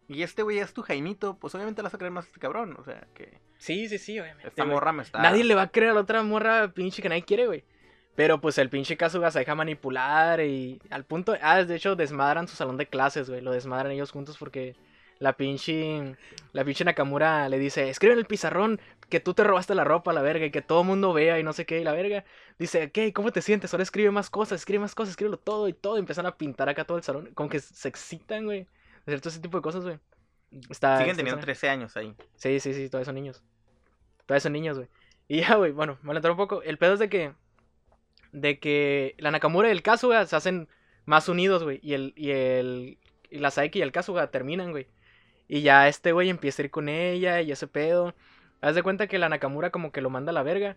[0.08, 2.40] Y este güey es tu jainito, pues obviamente le vas a creer más a este
[2.40, 2.76] cabrón.
[2.78, 4.48] O sea, que Sí, sí, sí, obviamente.
[4.48, 5.22] esta morra me está.
[5.22, 7.64] Nadie le va a creer a la otra morra pinche que nadie quiere, güey.
[8.14, 11.34] Pero pues el pinche Kazuga se deja manipular y al punto...
[11.40, 13.40] Ah, de hecho desmadran su salón de clases, güey.
[13.40, 14.76] Lo desmadran ellos juntos porque
[15.18, 16.16] la pinche...
[16.52, 20.12] La pinche Nakamura le dice, escribe en el pizarrón que tú te robaste la ropa,
[20.12, 22.24] la verga, y que todo el mundo vea y no sé qué, y la verga.
[22.58, 23.12] Dice, ¿qué?
[23.12, 23.72] ¿Cómo te sientes?
[23.72, 25.96] Ahora escribe más cosas, escribe más cosas, escríbelo todo y todo.
[25.96, 27.30] Y empiezan a pintar acá todo el salón.
[27.34, 28.66] Como que se excitan, güey.
[29.04, 29.98] Todo ese tipo de cosas, güey.
[30.70, 32.14] Está, Siguen está- teniendo está- 13 años ahí.
[32.36, 33.42] Sí, sí, sí, todavía son niños.
[34.26, 34.88] Todavía son niños, güey.
[35.28, 36.62] Y ya, güey, bueno, me adelantaré un poco.
[36.62, 37.32] El pedo es de que.
[38.32, 40.68] De que la Nakamura y el Kazuga se hacen
[41.04, 41.80] más unidos, güey.
[41.82, 42.12] Y el.
[42.16, 42.98] Y el.
[43.30, 44.86] Y la Saeki y el Kazuga terminan, güey.
[45.48, 48.14] Y ya este güey empieza a ir con ella y ese pedo.
[48.60, 50.76] Haz de cuenta que la Nakamura como que lo manda a la verga.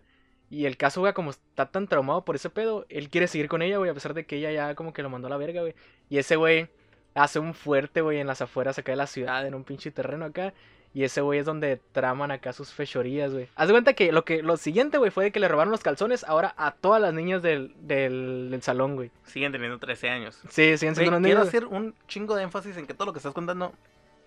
[0.50, 3.76] Y el Kazuga como está tan traumado por ese pedo, él quiere seguir con ella,
[3.78, 5.74] güey, a pesar de que ella ya como que lo mandó a la verga, güey.
[6.08, 6.68] Y ese güey
[7.14, 10.24] hace un fuerte, güey, en las afueras acá de la ciudad, en un pinche terreno
[10.26, 10.52] acá.
[10.94, 13.48] Y ese güey es donde traman acá sus fechorías, güey.
[13.56, 15.82] Haz de cuenta que lo que lo siguiente, güey, fue de que le robaron los
[15.82, 19.10] calzones ahora a todas las niñas del, del, del salón, güey.
[19.24, 20.40] Siguen teniendo 13 años.
[20.48, 21.48] Sí, siguen siendo unos quiero niños.
[21.48, 23.74] hacer un chingo de énfasis en que todo lo que estás contando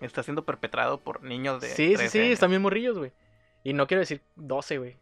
[0.00, 1.68] está siendo perpetrado por niños de.
[1.68, 2.32] Sí, sí, 13 sí, años.
[2.34, 3.10] están bien morrillos, güey.
[3.64, 4.96] Y no quiero decir 12, güey.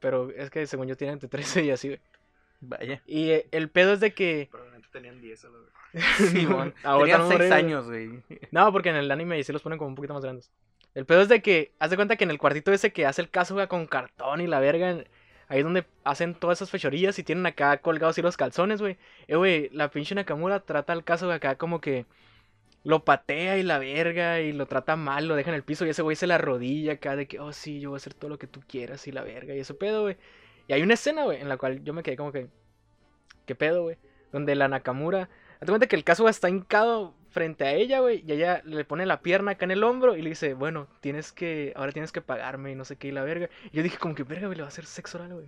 [0.00, 2.00] Pero es que según yo tienen entre 13 y así, güey.
[2.60, 3.02] Vaya.
[3.06, 4.48] Y eh, el pedo es de que...
[4.50, 6.04] Probablemente tenían 10 a la vez.
[6.30, 6.74] Simón.
[6.84, 7.52] Ahora Tenían están 6 morrillos.
[7.52, 8.38] años, güey.
[8.50, 10.50] No, porque en el anime sí los ponen como un poquito más grandes.
[10.94, 13.22] El pedo es de que, haz de cuenta que en el cuartito ese que hace
[13.22, 15.08] el caso güey, con cartón y la verga, en-
[15.48, 18.98] ahí es donde hacen todas esas fechorías y tienen acá colgados así los calzones, güey.
[19.28, 22.06] Eh, güey, la pinche Nakamura trata al caso acá como que
[22.82, 25.90] lo patea y la verga y lo trata mal, lo deja en el piso y
[25.90, 28.30] ese güey se la rodilla acá de que, oh sí, yo voy a hacer todo
[28.30, 30.16] lo que tú quieras y la verga y ese pedo, güey.
[30.70, 32.46] Y hay una escena, güey, en la cual yo me quedé como que,
[33.44, 33.96] ¿qué pedo, güey?
[34.30, 38.30] Donde la Nakamura, hazte cuenta que el caso está hincado frente a ella, güey, y
[38.30, 41.72] ella le pone la pierna acá en el hombro y le dice, bueno, tienes que,
[41.74, 43.48] ahora tienes que pagarme y no sé qué y la verga.
[43.72, 45.46] Y yo dije como que, verga, güey, le va a hacer sexo oral, güey.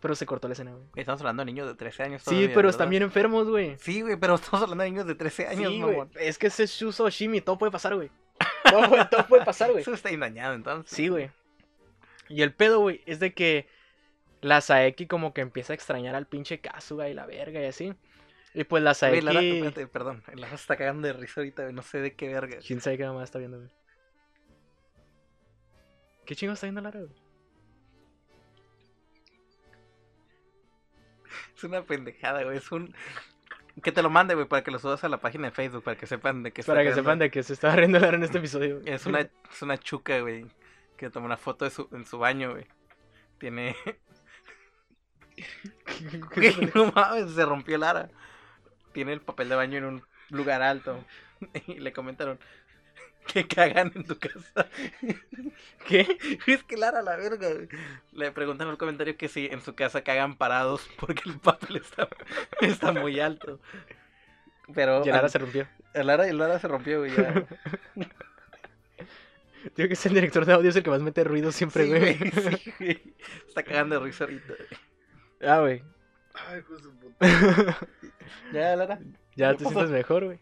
[0.00, 0.84] Pero se cortó la escena, güey.
[0.96, 2.22] Estamos hablando de niños de 13 años.
[2.22, 2.70] Sí, todavía, pero ¿verdad?
[2.70, 3.76] están bien enfermos, güey.
[3.78, 5.92] Sí, güey, pero estamos hablando de niños de 13 años, Sí, güey.
[5.92, 6.10] mamón.
[6.18, 8.10] Es que ese es Shuso Shimi, todo puede pasar, güey.
[8.68, 9.82] Todo, puede- todo puede pasar, güey.
[9.82, 10.90] Eso está engañado, entonces.
[10.94, 11.30] Sí, güey.
[12.28, 13.68] Y el pedo, güey, es de que
[14.40, 17.94] la Saeki como que empieza a extrañar al pinche Kazuga y la verga y así.
[18.54, 19.20] Y pues la Saeki...
[19.20, 20.22] Lara, espérate, perdón.
[20.34, 22.58] Lara está cagando de risa ahorita, güey, no sé de qué verga.
[22.66, 23.70] ¿Quién sabe qué mamá está viendo, güey?
[26.24, 27.12] ¿Qué chingo está viendo Lara, güey?
[31.56, 32.58] Es una pendejada, güey.
[32.58, 32.94] Es un.
[33.82, 35.96] Que te lo mande, güey, para que lo subas a la página de Facebook, para
[35.96, 38.38] que sepan de qué Para que sepan de que se está riendo Lara en este
[38.38, 38.80] episodio.
[38.80, 38.92] güey.
[38.92, 40.46] Es una, es una chuca, güey,
[40.96, 42.66] que tomó una foto de su, en su baño, güey.
[43.38, 43.76] Tiene...
[46.74, 48.08] No mames, se rompió Lara.
[48.92, 51.04] Tiene el papel de baño en un lugar alto.
[51.66, 52.38] Y le comentaron
[53.26, 54.66] que cagan en tu casa.
[55.86, 56.16] ¿Qué?
[56.46, 57.48] Es que Lara, la verga.
[58.12, 61.76] Le preguntan en el comentario que si en su casa cagan parados porque el papel
[61.76, 62.08] está,
[62.60, 63.60] está muy alto.
[64.74, 65.68] Pero Y Lara se rompió.
[65.92, 67.14] el Lara, el Lara se rompió, güey.
[67.14, 67.44] ya.
[69.76, 71.88] Digo que es el director de audio, es el que más mete ruido siempre, Sí,
[71.90, 72.16] güey.
[72.18, 73.14] güey, sí, güey.
[73.48, 74.54] Está cagando de risa ahorita.
[75.42, 75.82] Ah, güey.
[76.34, 77.26] Ay, hijo de su puta.
[78.52, 78.98] Ya, Lara.
[79.36, 79.74] ya ¿Qué te pasó?
[79.76, 80.38] sientes mejor, güey.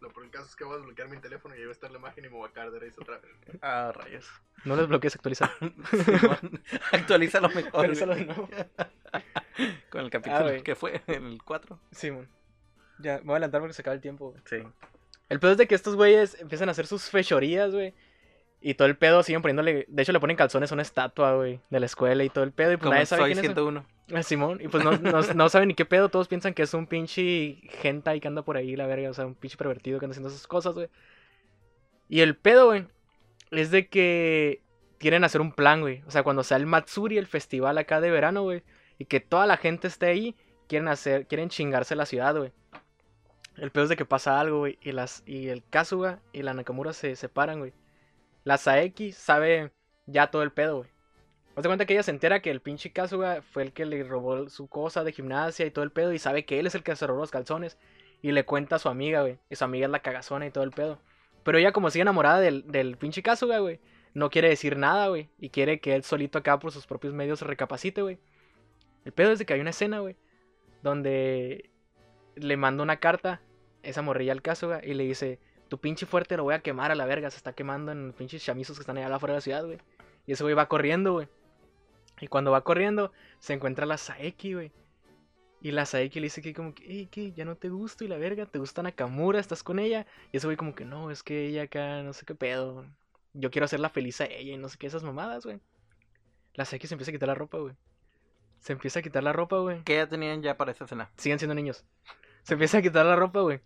[0.00, 1.72] Lo por el caso es que voy a desbloquear mi teléfono y ahí va a
[1.72, 3.30] estar la imagen y me voy a caer de risa otra vez.
[3.62, 4.28] Ah, rayos.
[4.64, 5.50] No les bloquees, actualiza.
[5.60, 7.66] Simón, Actualízalo mejor.
[7.66, 8.48] Actualízalo de nuevo.
[9.90, 10.62] Con el capítulo güey.
[10.62, 11.78] que fue en el 4.
[11.92, 12.28] Simón.
[12.98, 14.42] Ya, me voy a adelantar porque se acaba el tiempo, güey.
[14.46, 14.56] Sí.
[15.28, 17.94] El pedo es de que estos güeyes empiezan a hacer sus fechorías, güey.
[18.62, 19.86] Y todo el pedo siguen poniéndole.
[19.88, 22.52] De hecho, le ponen calzones a una estatua, güey, de la escuela y todo el
[22.52, 22.72] pedo.
[22.72, 23.50] Y pues Como nadie sabe Soy quién es.
[23.50, 23.84] 101.
[24.14, 24.60] Ah, Simón.
[24.62, 26.08] Y pues no, no, no saben ni qué pedo.
[26.08, 29.10] Todos piensan que es un pinche hentai que anda por ahí, la verga.
[29.10, 30.88] O sea, un pinche pervertido que anda haciendo esas cosas, güey.
[32.08, 32.86] Y el pedo, güey,
[33.50, 34.62] es de que
[34.98, 36.02] quieren hacer un plan, güey.
[36.06, 38.62] O sea, cuando sea el Matsuri, el festival acá de verano, güey.
[38.98, 40.36] Y que toda la gente esté ahí,
[40.68, 42.52] quieren hacer, quieren chingarse la ciudad, güey.
[43.56, 44.78] El pedo es de que pasa algo, güey.
[44.82, 47.72] Y, las, y el Kazuga y la Nakamura se separan, güey.
[48.44, 49.72] La Saeki sabe
[50.06, 50.90] ya todo el pedo, güey.
[51.54, 54.02] Haz de cuenta que ella se entera que el pinche Kazuga fue el que le
[54.04, 56.12] robó su cosa de gimnasia y todo el pedo.
[56.12, 57.76] Y sabe que él es el que se robó los calzones.
[58.22, 59.38] Y le cuenta a su amiga, güey.
[59.50, 60.98] Y su amiga es la cagazona y todo el pedo.
[61.44, 63.80] Pero ella, como sigue enamorada del, pinche Kazuga, güey.
[64.14, 65.28] No quiere decir nada, güey.
[65.38, 68.18] Y quiere que él solito acá por sus propios medios se recapacite, güey.
[69.04, 70.16] El pedo es de que hay una escena, güey.
[70.82, 71.70] Donde
[72.34, 73.42] le manda una carta
[73.82, 75.38] esa morrilla al Kazuga y le dice,
[75.72, 78.14] tu pinche fuerte lo voy a quemar a la verga, se está quemando en los
[78.14, 79.78] pinches chamizos que están allá afuera de la ciudad, güey.
[80.26, 81.28] Y ese güey va corriendo, güey.
[82.20, 84.72] Y cuando va corriendo, se encuentra la Saeki, güey.
[85.62, 87.32] Y la Saeki le dice que como que, "Ey, ¿qué?
[87.32, 90.06] Ya no te gusto y la verga, te gusta Nakamura, estás con ella.
[90.30, 92.84] Y ese güey como que, no, es que ella acá, no sé qué pedo.
[93.32, 95.58] Yo quiero hacerla feliz a ella y no sé qué, esas mamadas, güey.
[96.52, 97.74] La Saeki se empieza a quitar la ropa, güey.
[98.60, 99.82] Se empieza a quitar la ropa, güey.
[99.84, 101.10] ¿Qué ya tenían ya para esa escena?
[101.16, 101.82] Siguen siendo niños.
[102.42, 103.62] Se empieza a quitar la ropa, güey.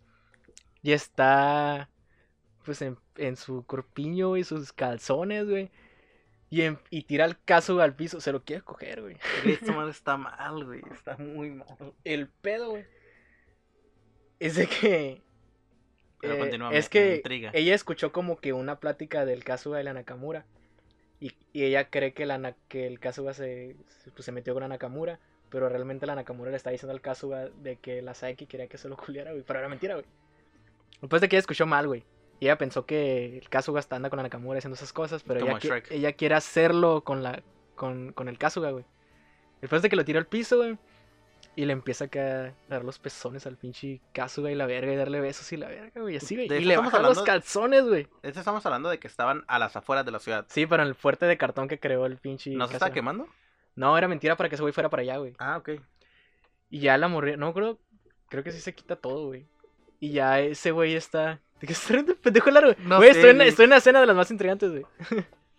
[0.84, 1.90] Y está.
[2.66, 5.70] Pues en, en su corpiño y sus calzones, güey.
[6.50, 8.20] Y, en- y tira el caso al piso.
[8.20, 9.16] Se lo quiere coger, güey.
[9.44, 10.82] Esta madre está mal, güey.
[10.92, 11.66] Está muy mal.
[12.04, 12.84] El pedo, güey.
[14.40, 15.22] Es de que.
[16.20, 17.50] Pero eh, es que intriga.
[17.54, 20.44] ella escuchó como que una plática del Kazuga y la Nakamura.
[21.20, 24.62] Y, y ella cree que, la, que el Kazuga se, se, pues, se metió con
[24.62, 25.20] la Nakamura.
[25.50, 28.78] Pero realmente la Nakamura le está diciendo al Kazuga de que la Saeki quería que
[28.78, 29.44] se lo culiara, güey.
[29.46, 30.06] Pero era mentira, güey.
[31.00, 32.04] Después de que ella escuchó mal, güey.
[32.40, 35.22] Y ella pensó que el Kazuga está anda con la Nakamura haciendo esas cosas.
[35.22, 35.90] Pero ella, qui- Shrek.
[35.90, 37.42] ella quiere hacerlo con, la,
[37.74, 38.84] con, con el Kazuga, güey.
[39.60, 40.78] Después de que lo tiró al piso, güey.
[41.54, 45.20] Y le empieza a dar los pezones al pinche Kazuga y la verga y darle
[45.20, 46.16] besos y la verga, güey.
[46.18, 46.52] Así, güey.
[46.52, 48.06] Y le baja los calzones, güey.
[48.22, 50.44] Estamos hablando de que estaban a las afueras de la ciudad.
[50.50, 52.50] Sí, pero en el fuerte de cartón que creó el pinche.
[52.50, 52.88] ¿No se Kazuga.
[52.88, 53.26] está quemando?
[53.74, 55.34] No, era mentira para que ese güey fuera para allá, güey.
[55.38, 55.70] Ah, ok.
[56.68, 57.38] Y ya la morría.
[57.38, 57.78] No, creo.
[58.28, 59.46] Creo que sí se quita todo, güey.
[59.98, 61.40] Y ya ese güey está.
[61.60, 62.72] ¿De qué se riendo, pendejo largo?
[62.84, 63.48] No güey, sé, estoy, en, güey.
[63.48, 64.84] estoy en la escena de las más intrigantes, güey.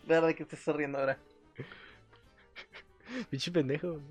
[0.08, 1.18] La verdad que te estás riendo ahora.
[3.30, 3.94] Pinche pendejo.
[3.94, 4.04] güey.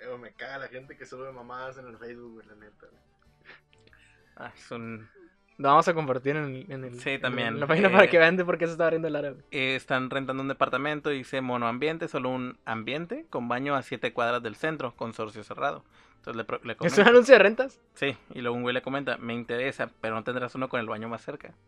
[0.00, 2.86] Eh, me caga la gente que sube mamadas en el Facebook, güey, la neta.
[2.86, 3.02] güey.
[4.36, 5.08] Ah, es un...
[5.58, 7.00] Lo vamos a compartir en, el- en el.
[7.00, 9.08] Sí, en también, la página eh, para que vean de por qué se está riendo
[9.08, 9.42] Lara, güey.
[9.50, 14.42] eh, están rentando un departamento, dice monoambiente, solo un ambiente, con baño a 7 cuadras
[14.42, 15.82] del centro, consorcio cerrado.
[16.26, 17.80] Entonces le, le ¿Es comenta- un anuncio de rentas?
[17.94, 20.86] Sí, y luego un güey le comenta, me interesa, pero no tendrás uno con el
[20.86, 21.54] baño más cerca.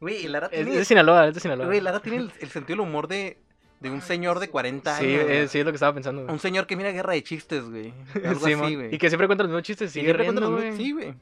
[0.00, 1.66] Güey, Lara Es, tiene, es de Sinaloa, es de Sinaloa.
[1.66, 3.38] güey, Lara tiene el, el sentido del humor de,
[3.80, 5.24] de un señor de 40 Sí, años.
[5.24, 5.36] güey.
[5.38, 6.32] es, sí, es lo que estaba pensando, güey.
[6.34, 7.94] Un señor que mira guerra de chistes, güey.
[8.24, 8.94] Algo Sí, así, güey.
[8.94, 10.72] Y que siempre cuenta los mismos chistes, Sí, sigue siempre cuenta riendo, los güey.
[10.72, 11.14] mismos- Sí, güey.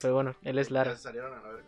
[0.00, 0.94] Pero bueno, él es Ya Lara.
[0.96, 1.64] se salieron a la verga.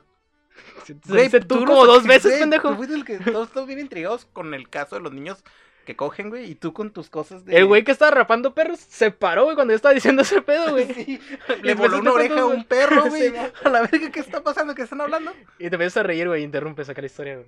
[1.07, 2.71] Güey, tú lo como dos veces, güey, pendejo.
[2.71, 5.43] Tú fuiste el que todos estamos bien intrigados con el caso de los niños
[5.87, 7.57] que cogen, güey, y tú con tus cosas de...
[7.57, 10.71] El güey que estaba rapando perros se paró, güey, cuando yo estaba diciendo ese pedo,
[10.73, 10.93] güey.
[10.93, 11.21] Sí,
[11.63, 13.31] le voló una oreja a un perro, güey.
[13.31, 14.75] Sí, a la verga, ¿qué está pasando?
[14.75, 15.33] ¿Qué están hablando?
[15.59, 17.47] Y te empiezas a reír, güey, interrumpes acá la historia, güey.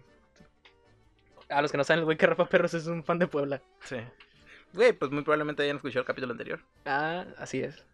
[1.51, 3.61] A los que no saben, el güey que rapa perros es un fan de Puebla.
[3.83, 3.97] Sí.
[4.73, 6.61] Güey, pues muy probablemente hayan escuchado el capítulo anterior.
[6.85, 7.85] Ah, así es.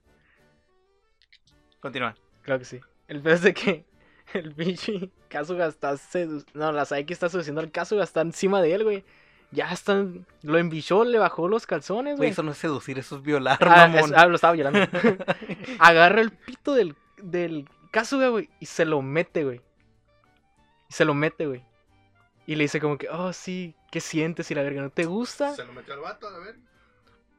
[1.81, 2.17] Continúa.
[2.43, 2.81] Claro que sí.
[3.09, 3.85] El pedo es de que
[4.39, 8.75] el pinche Kazuga está sedu- No, la Saiki está seduciendo al Kazuga, está encima de
[8.75, 9.05] él, güey.
[9.51, 10.27] Ya están.
[10.43, 13.87] Lo envichó, le bajó los calzones, Güey, eso no es seducir, eso es violar, Ah,
[13.89, 14.11] mamón.
[14.11, 14.81] es- ah, lo estaba violando.
[15.79, 19.61] Agarra el pito del, del Kazuga, güey, y se lo mete, güey.
[20.89, 21.63] Y se lo mete, güey.
[22.47, 24.51] Y le dice como que, oh, sí, ¿qué sientes?
[24.51, 25.55] Y la verga, ¿no te gusta?
[25.55, 26.57] Se lo metió al vato, a ver.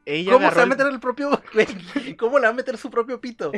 [0.04, 1.30] Ella ¿Cómo se va a meter el propio...
[2.18, 3.52] ¿Cómo le va a meter su propio pito?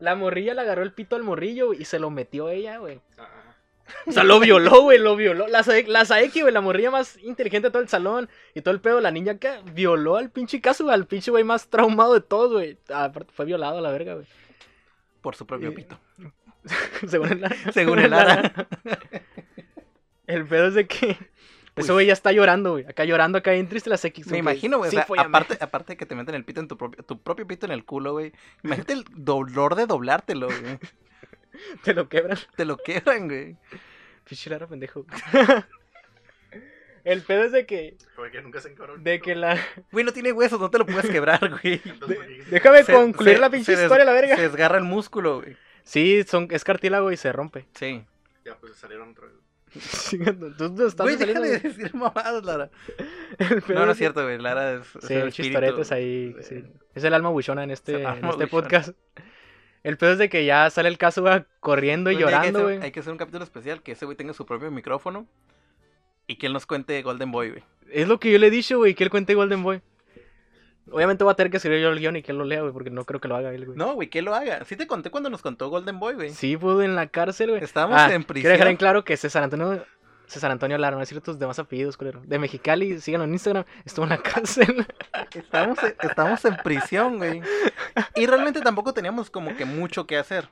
[0.00, 2.78] La morrilla le agarró el pito al morrillo güey, y se lo metió a ella,
[2.78, 3.00] güey.
[3.18, 3.28] Ah,
[4.06, 5.46] O sea, lo violó, güey, lo violó.
[5.48, 8.72] La, Sae- la Saeki, güey, la morrilla más inteligente de todo el salón y todo
[8.72, 12.20] el pedo, la niña acá, violó al pinche Kazuga, al pinche güey más traumado de
[12.20, 12.78] todos, güey.
[12.88, 14.26] Ah, Aparte, fue violado a la verga, güey.
[15.20, 15.98] Por su propio pito.
[17.08, 17.44] Según el.
[17.74, 18.52] Según el Lara.
[20.26, 21.16] El pedo es de que.
[21.80, 22.84] Ese güey ya está llorando, güey.
[22.86, 24.22] Acá llorando, acá bien triste la Seki.
[24.30, 24.90] Me imagino, güey.
[24.90, 27.20] Sí, o sea, aparte, aparte de que te meten el pito en tu propio, tu
[27.20, 28.32] propio pito en el culo, güey.
[28.62, 30.78] Imagínate el dolor de doblártelo, güey.
[31.84, 32.38] Te lo quebran.
[32.56, 33.56] Te lo quebran, güey.
[34.24, 35.04] Pinche Lara, pendejo.
[37.02, 37.96] El pedo es de que.
[38.30, 39.58] Que nunca se De que la.
[39.90, 41.80] Güey, no tiene huesos, no te lo puedes quebrar, güey.
[42.50, 44.36] Déjame Se- concluir se- la pinche des- historia, la verga.
[44.36, 45.56] Se desgarra el músculo, güey.
[45.82, 47.66] Sí, son, es cartílago y se rompe.
[47.74, 48.04] Sí.
[48.44, 49.34] Ya, pues salieron otra vez.
[50.58, 51.60] No estás Güey, deja saliendo, de güey.
[51.62, 52.70] decir mamadas, Lara.
[53.68, 54.38] No, no es cierto, güey.
[54.38, 54.96] Lara es.
[54.96, 56.32] es Sí, el chistoretes ahí.
[56.32, 56.64] de- sí.
[56.94, 58.90] Es el alma buchona en este, en este podcast.
[59.82, 62.62] El pedo es de que ya sale el caso güey, corriendo y hay llorando, hacer-
[62.62, 62.82] güey.
[62.82, 65.26] Hay que hacer un capítulo especial que ese güey tenga su propio micrófono
[66.26, 67.62] y que él nos cuente Golden Boy, güey.
[67.90, 69.80] Es lo que yo le he dicho, güey, que él cuente Golden Boy.
[70.92, 72.72] Obviamente voy a tener que escribir yo el guion y que él lo lea, güey,
[72.72, 73.78] porque no creo que lo haga él, güey.
[73.78, 74.64] No, güey, que lo haga.
[74.64, 76.30] Sí te conté cuando nos contó Golden Boy, güey.
[76.30, 77.62] Sí, pudo en la cárcel, güey.
[77.62, 78.76] Estábamos Ah, en Quiero dejar en prisión.
[78.76, 79.84] claro que César Antonio.
[80.26, 82.20] César Antonio Lara, no decir tus demás apellidos, culero.
[82.24, 83.64] De Mexicali, síganlo en Instagram.
[83.84, 84.86] Estuvo en la cárcel.
[85.34, 87.42] Estábamos en, estábamos en prisión, güey.
[88.14, 90.48] Y realmente tampoco teníamos como que mucho que hacer.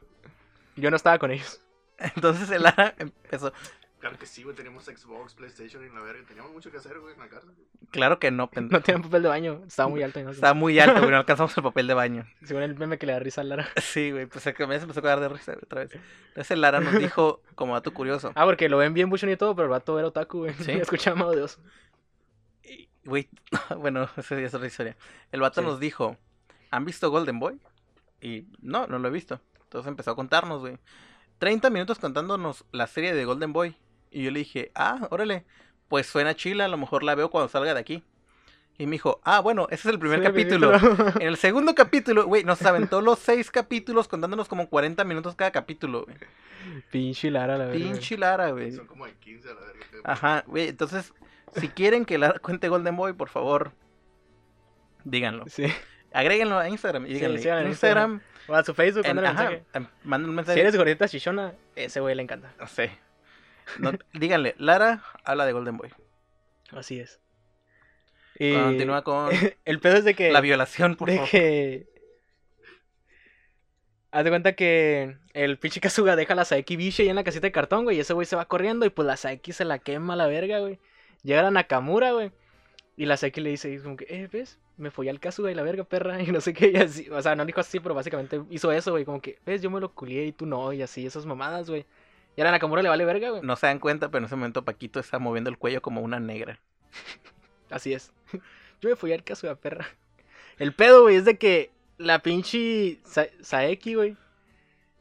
[0.74, 1.60] Yo no estaba con ellos.
[1.98, 3.52] Entonces el Lara empezó.
[4.00, 4.54] Claro que sí, güey.
[4.54, 6.24] Teníamos Xbox, PlayStation y la verga.
[6.26, 7.50] Teníamos mucho que hacer, güey, en la cárcel.
[7.90, 9.62] Claro que no, No tenían papel de baño.
[9.66, 10.20] Estaba muy alto.
[10.20, 10.30] y no.
[10.30, 11.10] Está muy alto, güey.
[11.10, 12.26] No alcanzamos el papel de baño.
[12.44, 13.68] Según el meme que le da risa a Lara.
[13.82, 14.26] Sí, güey.
[14.26, 15.98] Pues se me empezó a quedar de risa otra vez.
[16.28, 18.30] Entonces Lara nos dijo, como dato curioso.
[18.36, 20.54] Ah, porque lo ven bien buchón y todo, pero el vato era otaku, güey.
[20.54, 20.70] Sí.
[20.72, 21.46] Escuchaba Mago de
[22.64, 23.28] y- Güey,
[23.78, 24.96] bueno, esa es otra historia.
[25.32, 25.66] El vato Sí.
[25.66, 26.16] nos dijo,
[26.70, 27.58] ¿han visto Golden Boy?
[28.20, 29.40] Y no, no lo he visto.
[29.62, 30.78] Entonces empezó a contarnos, güey.
[31.38, 33.76] 30 minutos contándonos la serie de Golden Boy.
[34.10, 35.44] Y yo le dije, ah, órale,
[35.88, 38.02] pues suena chila, a lo mejor la veo cuando salga de aquí.
[38.80, 40.72] Y me dijo, ah, bueno, ese es el primer Sí, capítulo.
[41.20, 45.50] En el segundo capítulo, güey, nos aventó los seis capítulos contándonos como 40 minutos cada
[45.50, 46.16] capítulo, güey.
[46.92, 47.80] Pinche Lara, la verdad.
[47.80, 48.70] Pinche Lara, güey.
[48.72, 49.82] Son como de 15 a la verga.
[50.04, 51.12] Ajá, güey, entonces,
[51.56, 53.72] si quieren que Lara cuente Golden Boy, por favor,
[55.04, 55.44] díganlo.
[55.48, 55.64] Sí.
[56.12, 59.64] Agréguenlo a Instagram y Sí, díganle, en Instagram, O a su Facebook, en- ajá, mensaje.
[59.74, 60.60] em, manden un Si mensaje.
[60.60, 62.52] eres gordita chichona, ese güey le encanta.
[62.58, 62.90] No sé.
[63.78, 65.90] No, díganle, Lara habla de Golden Boy.
[66.72, 67.20] Así es.
[68.38, 69.30] Y Continúa con
[69.64, 70.30] el pedo es de que.
[70.30, 71.30] la violación, por de favor.
[71.30, 71.88] que.
[74.10, 77.24] Haz de cuenta que el pinche Kazuga deja a la Saeki biche ahí en la
[77.24, 77.98] casita de cartón, güey.
[77.98, 80.26] Y ese güey se va corriendo y pues la Saeki se la quema a la
[80.26, 80.78] verga, güey.
[81.22, 82.32] Llega la Nakamura, güey.
[82.96, 84.58] Y la Saeki le dice, como que, eh, ¿ves?
[84.78, 86.22] Me follé al Kazuga y la verga, perra.
[86.22, 87.10] Y no sé qué, y así.
[87.10, 89.04] O sea, no dijo así, pero básicamente hizo eso, güey.
[89.04, 89.60] Como que, ¿ves?
[89.60, 90.72] Yo me lo culié y tú no.
[90.72, 91.84] Y así, esas mamadas, güey.
[92.38, 93.42] Y a la Nakamura le vale verga, güey.
[93.42, 96.20] No se dan cuenta, pero en ese momento Paquito está moviendo el cuello como una
[96.20, 96.60] negra.
[97.68, 98.12] Así es.
[98.80, 99.88] Yo me fui al caso de la perra.
[100.60, 104.16] El pedo, güey, es de que la pinche Sa- Saeki, güey,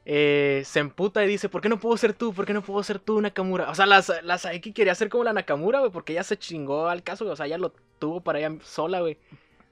[0.05, 2.33] eh, se emputa y dice, ¿por qué no puedo ser tú?
[2.33, 3.69] ¿Por qué no puedo ser tú, Nakamura?
[3.69, 6.87] O sea, la, la Saeki quería ser como la Nakamura, güey, porque ella se chingó
[6.87, 7.33] al caso, güey.
[7.33, 9.19] O sea, ella lo tuvo para ella sola, güey.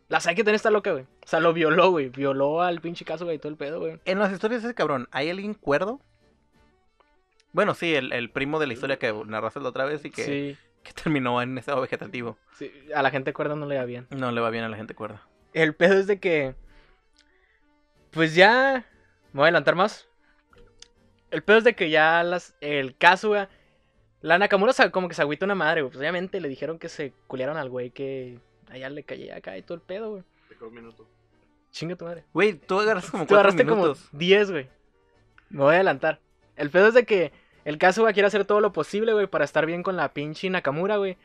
[0.08, 1.06] La Saeki también está loca, güey.
[1.06, 2.10] O sea, lo violó, güey.
[2.10, 3.99] Violó al pinche caso, güey, todo el pedo, güey.
[4.06, 5.99] En las historias de ese cabrón, ¿hay alguien cuerdo?
[7.55, 10.23] Bueno, sí, el, el primo de la historia que narraste la otra vez y que,
[10.25, 12.37] Sí, que terminó en estado vegetativo.
[12.57, 12.69] sí.
[12.93, 14.07] A la gente cuerda no le da bien.
[14.09, 15.21] No le va bien a la gente cuerda.
[15.53, 16.53] El pedo es de que.
[18.11, 18.85] Pues ya.
[19.31, 20.07] Me voy a adelantar más.
[21.31, 23.49] El pedo es de que ya las, el Kazuga.
[24.21, 25.91] La Nakamura como que se agüita una madre, güey.
[25.91, 28.39] Pues obviamente le dijeron que se culiaron al güey que
[28.69, 30.23] allá le caía acá y todo el pedo, güey.
[30.49, 31.07] De dos minutos.
[31.71, 32.23] Chinga tu madre.
[32.33, 34.07] Güey, tú agarras como Tú agarraste minutos.
[34.09, 34.69] como 10, güey.
[35.49, 36.19] Me voy a adelantar.
[36.55, 37.31] El pedo es de que
[37.65, 40.97] el Kazuga quiere hacer todo lo posible, güey, para estar bien con la pinche Nakamura,
[40.97, 41.17] güey.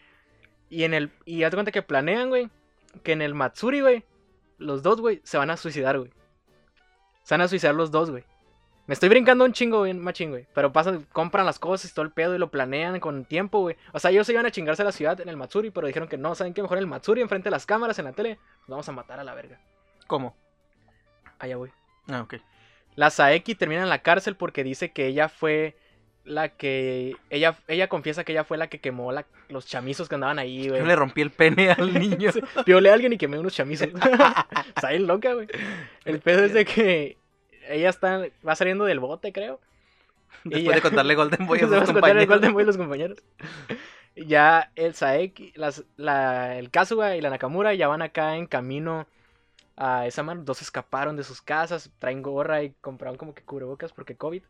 [0.71, 1.13] Y en el.
[1.27, 2.49] Y haz cuenta que planean, güey.
[3.03, 4.05] Que en el Matsuri, güey.
[4.59, 6.11] Los dos, güey, se van a suicidar, güey.
[7.23, 8.25] Se van a suicidar los dos, güey.
[8.87, 10.47] Me estoy brincando un chingo, güey, machín, güey.
[10.55, 13.77] Pero pasan, compran las cosas y todo el pedo y lo planean con tiempo, güey.
[13.93, 16.09] O sea, ellos se iban a chingarse a la ciudad en el Matsuri, pero dijeron
[16.09, 16.63] que no, ¿saben qué?
[16.63, 19.21] Mejor en el Matsuri, enfrente de las cámaras, en la tele, nos vamos a matar
[19.21, 19.61] a la verga.
[20.07, 20.35] ¿Cómo?
[21.39, 21.71] Allá, güey.
[22.09, 22.35] Ah, ok.
[22.97, 25.77] La Saeki termina en la cárcel porque dice que ella fue
[26.25, 27.17] la que.
[27.31, 30.69] Ella, ella confiesa que ella fue la que quemó la- los chamizos que andaban ahí,
[30.69, 30.81] güey.
[30.81, 32.33] Yo le rompí el pene al niño.
[32.33, 33.89] Sí, Violé a alguien y quemé unos chamizos.
[34.77, 35.49] Está bien loca, güey.
[36.05, 37.17] El pedo es de que
[37.69, 39.61] ella está, va saliendo del bote, creo.
[40.45, 42.27] Después ya- de contarle Golden Boy a compañeros.
[42.27, 43.19] Golden Boy los compañeros.
[44.17, 49.07] Ya el Saeki, las, la, el Kazuga y la Nakamura ya van acá en camino
[49.77, 50.43] a esa mano.
[50.45, 54.43] Dos escaparon de sus casas, traen gorra y compraron como que cubrebocas porque COVID.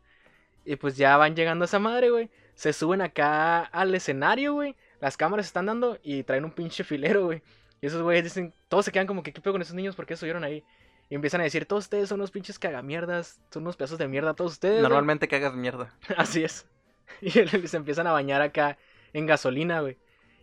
[0.65, 2.29] Y pues ya van llegando a esa madre, güey.
[2.53, 4.75] Se suben acá al escenario, güey.
[4.99, 7.41] Las cámaras están dando y traen un pinche filero, güey.
[7.81, 9.95] Y esos güeyes dicen, todos se quedan como que, ¿qué pedo con esos niños?
[9.95, 10.63] ¿Por qué subieron ahí?
[11.09, 14.35] Y empiezan a decir, todos ustedes son unos pinches cagamierdas, son unos pedazos de mierda,
[14.35, 14.75] todos ustedes.
[14.75, 14.83] güey".
[14.83, 15.93] Normalmente cagas mierda.
[16.17, 16.67] Así es.
[17.21, 18.77] Y se empiezan a bañar acá
[19.11, 19.97] en gasolina, güey.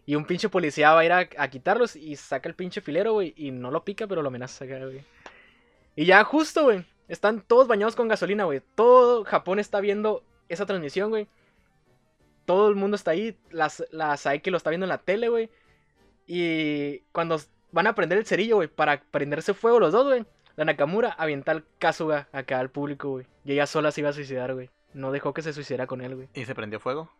[0.04, 3.14] Y un pinche policía va a ir a, a quitarlos y saca el pinche filero,
[3.14, 3.32] güey.
[3.36, 5.02] Y no lo pica, pero lo amenaza acá, güey.
[5.96, 6.84] Y ya justo, güey.
[7.08, 8.62] Están todos bañados con gasolina, güey.
[8.74, 11.26] Todo Japón está viendo esa transmisión, güey.
[12.44, 13.36] Todo el mundo está ahí.
[13.50, 15.50] Las, la Saeki lo está viendo en la tele, güey.
[16.26, 17.40] Y cuando
[17.72, 20.24] van a prender el cerillo, güey, para prenderse fuego los dos, güey.
[20.56, 23.26] La Nakamura avienta al Kazuga acá al público, güey.
[23.44, 24.70] Y ella sola se iba a suicidar, güey.
[24.92, 26.28] No dejó que se suicidara con él, güey.
[26.34, 27.10] ¿Y se prendió fuego?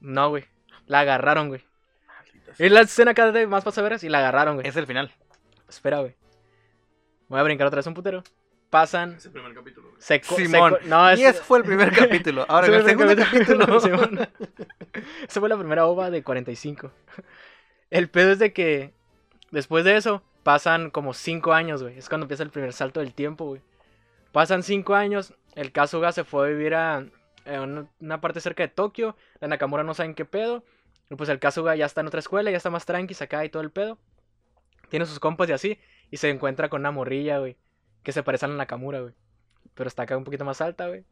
[0.00, 0.44] No, güey.
[0.86, 1.62] La agarraron, güey.
[2.58, 4.66] Es la escena acá de más pasaveras y la agarraron, güey.
[4.66, 5.12] Es el final.
[5.68, 6.14] Espera, güey.
[7.28, 8.22] Voy a brincar otra vez un putero.
[8.76, 9.14] Pasan.
[9.14, 10.02] Es el primer capítulo, güey.
[10.02, 10.72] Se co- se Simón.
[10.74, 11.18] co- no, es.
[11.18, 12.44] Y ese fue el primer capítulo.
[12.46, 13.80] Ahora, en el segundo capítulo.
[13.80, 14.28] Simón.
[15.26, 16.90] Esa fue la primera ova de 45.
[17.88, 18.92] El pedo es de que
[19.50, 21.96] después de eso pasan como 5 años, güey.
[21.96, 23.62] Es cuando empieza el primer salto del tiempo, güey.
[24.32, 25.32] Pasan 5 años.
[25.54, 27.06] El Kazuga se fue a vivir a,
[27.98, 29.16] una, parte cerca de Tokio.
[29.40, 30.64] La Nakamura no saben qué pedo.
[31.08, 33.48] Y pues el Kazuga ya está en otra escuela, ya está más tranqui, acá y
[33.48, 33.96] todo el pedo.
[34.90, 35.78] Tiene sus compas y así.
[36.10, 37.56] Y se encuentra con una morrilla, güey.
[38.06, 39.14] Que se parece a la Nakamura, güey.
[39.74, 41.04] Pero está acá un poquito más alta, güey.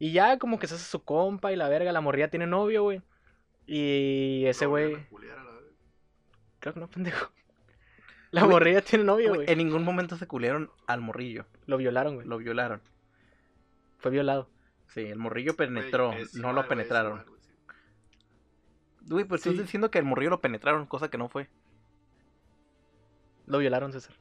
[0.00, 1.92] Y ya como que se hace su compa y la verga.
[1.92, 3.00] La morrilla tiene novio, güey.
[3.64, 4.96] Y ese güey.
[6.58, 7.30] Creo que no, pendejo.
[8.32, 9.48] La Güey, morrilla tiene novio, Güey.
[9.48, 11.46] En ningún momento se culearon al morrillo.
[11.66, 12.26] Lo violaron, güey.
[12.26, 12.82] Lo violaron.
[13.98, 14.50] Fue violado.
[14.88, 17.24] Sí, el morrillo penetró, no lo penetraron.
[19.02, 19.50] güey, pues Sí.
[19.50, 21.48] estás diciendo que el morrillo lo penetraron, cosa que no fue.
[23.46, 24.16] Lo violaron, César.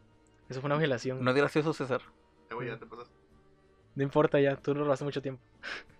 [0.50, 1.24] Eso fue una violación.
[1.24, 2.02] No es gracioso, César.
[2.50, 3.14] Eh, güey, ya te pasaste.
[3.96, 5.42] No importa ya, tú lo robaste mucho tiempo.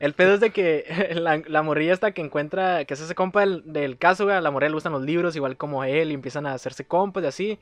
[0.00, 3.40] El pedo es de que la, la morrilla hasta que encuentra, que es ese compa
[3.40, 6.46] del, del Kazuga, la morrilla le gustan los libros, igual como a él, y empiezan
[6.46, 7.58] a hacerse compas y así.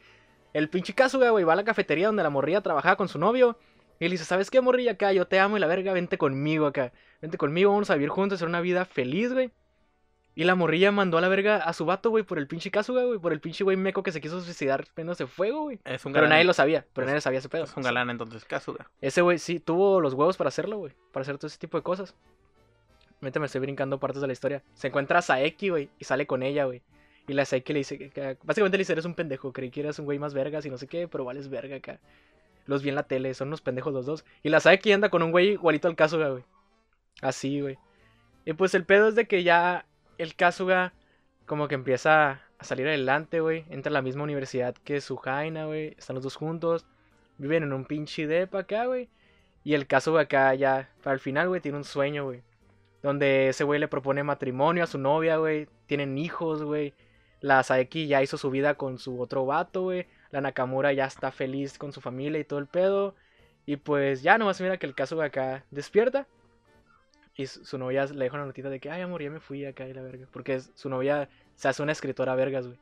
[0.53, 3.59] El pinche Kazuga, güey, va a la cafetería donde la morrilla trabajaba con su novio.
[4.01, 5.13] Y le dice, ¿sabes qué, morrilla acá?
[5.13, 6.93] Yo te amo y la verga, vente conmigo acá.
[7.21, 9.53] Vente conmigo, vamos a vivir juntos, hacer una vida feliz, güey.
[10.35, 13.05] Y la morrilla mandó a la verga a su vato, güey, por el pinche Kazuga,
[13.05, 15.79] güey, por el pinche güey meco que se quiso suicidar prendiéndose fuego, güey.
[15.85, 16.31] Es un Pero galán.
[16.37, 17.65] nadie lo sabía, pero Es- nadie sabía ese pedo.
[17.65, 18.91] Es un galán, entonces, Kazuga.
[19.03, 20.95] Ese güey sí tuvo los huevos para hacerlo, güey.
[21.13, 22.15] Para hacer todo ese tipo de cosas.
[23.21, 24.63] Ahorita me estoy brincando partes de la historia.
[24.75, 26.83] Se encuentra a Saeki, güey, y sale con ella, güey.
[27.29, 29.81] Y la Saeki le dice que, que- básicamente le dice, eres un pendejo, creí que
[29.81, 32.01] eras un güey más vergas y no sé qué, pero vales verga acá.
[32.67, 34.25] Los vi en la tele, son unos pendejos los dos.
[34.43, 36.45] Y la Saeki anda con un güey igualito al Kazuga, güey.
[37.21, 37.77] Así, güey.
[38.47, 39.85] Y pues el pedo es de que ya
[40.23, 40.93] el Kazuga
[41.47, 43.65] como que empieza a salir adelante, güey.
[43.71, 45.95] Entra a la misma universidad que su Jaina, güey.
[45.99, 46.87] Están los dos juntos.
[47.39, 49.09] Viven en un pinche depa acá, güey.
[49.65, 52.43] Y el de acá ya, para el final, güey, tiene un sueño, güey.
[53.03, 55.69] Donde ese güey le propone matrimonio a su novia, güey.
[55.87, 56.95] Tienen hijos, güey.
[57.41, 60.07] La Saeki ya hizo su vida con su otro vato, güey.
[60.31, 63.15] La Nakamura ya está feliz con su familia y todo el pedo.
[63.67, 66.27] Y pues ya nomás mira que el de acá despierta.
[67.35, 69.89] Y su, novia le deja una notita de que, ay, amor, ya me fui acá
[69.89, 70.27] y la verga.
[70.31, 72.79] Porque su novia se hace una escritora vergas, güey.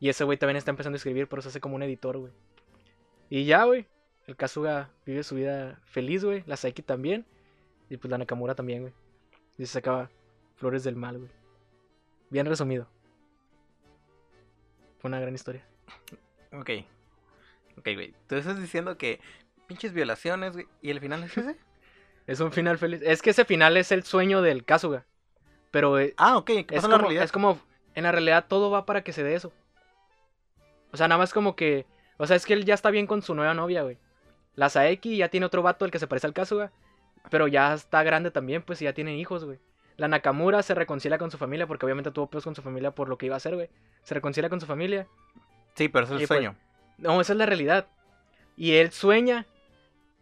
[0.00, 2.32] Y ese güey también está empezando a escribir, pero se hace como un editor, güey.
[3.30, 3.86] Y ya, güey.
[4.26, 6.42] El Kazuga vive su vida feliz, güey.
[6.46, 7.24] La Saiki también.
[7.88, 8.94] Y pues la Nakamura también, güey.
[9.58, 10.10] Y se sacaba
[10.56, 11.30] Flores del Mal, güey.
[12.30, 12.88] Bien resumido.
[14.98, 15.64] Fue una gran historia.
[16.52, 16.70] Ok.
[17.78, 18.14] Ok, güey.
[18.26, 19.20] Tú estás diciendo que
[19.68, 20.66] pinches violaciones, güey.
[20.82, 21.56] ¿Y el final es ese?
[22.26, 23.00] Es un final feliz.
[23.02, 25.04] Es que ese final es el sueño del Kazuga.
[25.70, 26.46] Pero eh, ah, ok.
[26.46, 27.24] ¿Qué es, en la como, realidad?
[27.24, 27.58] es como,
[27.94, 29.52] en la realidad todo va para que se dé eso.
[30.92, 33.22] O sea, nada más como que, o sea, es que él ya está bien con
[33.22, 33.98] su nueva novia, güey.
[34.54, 36.70] La Saeki ya tiene otro vato, el que se parece al Kazuga.
[37.30, 39.58] Pero ya está grande también, pues, y ya tienen hijos, güey.
[39.96, 43.08] La Nakamura se reconcilia con su familia porque obviamente tuvo pedos con su familia por
[43.08, 43.70] lo que iba a hacer, güey.
[44.02, 45.06] Se reconcilia con su familia.
[45.74, 46.56] Sí, pero es el pues- sueño.
[46.98, 47.86] No, esa es la realidad.
[48.56, 49.46] Y él sueña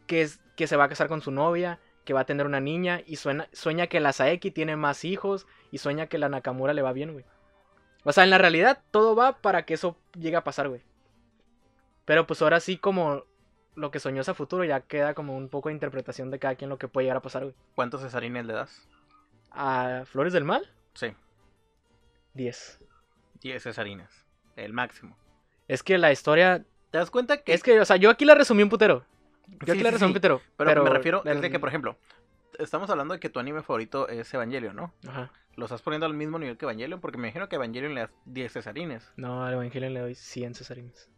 [0.07, 2.61] que, es, que se va a casar con su novia, que va a tener una
[2.61, 6.75] niña, y sueña, sueña que la Saeki tiene más hijos, y sueña que la Nakamura
[6.75, 7.25] le va bien, güey.
[8.05, 10.83] O sea, en la realidad todo va para que eso llegue a pasar, güey.
[12.05, 13.25] Pero pues ahora sí como
[13.75, 16.69] lo que soñó a futuro, ya queda como un poco de interpretación de cada quien
[16.69, 17.55] lo que puede llegar a pasar, güey.
[17.75, 18.89] ¿Cuántos cesarines le das?
[19.51, 21.15] A Flores del Mal, Sí,
[22.35, 22.81] 10.
[23.41, 24.27] 10 cesarines.
[24.57, 25.17] El máximo.
[25.69, 26.65] Es que la historia...
[26.91, 29.05] ¿Te das cuenta que Es que, o sea, yo aquí la resumí un putero.
[29.61, 30.15] Yo Sí, aquí la sí.
[30.57, 31.97] Pero, me refiero es de que, por ejemplo,
[32.59, 34.93] estamos hablando de que tu anime favorito es Evangelion, ¿no?
[35.09, 35.31] Ajá.
[35.57, 37.01] ¿Lo estás poniendo al mismo nivel que Evangelion?
[37.01, 39.13] Porque me imagino que Evangelion le das 10 cesarines.
[39.17, 41.11] No, al Evangelion le doy 100 cesarines.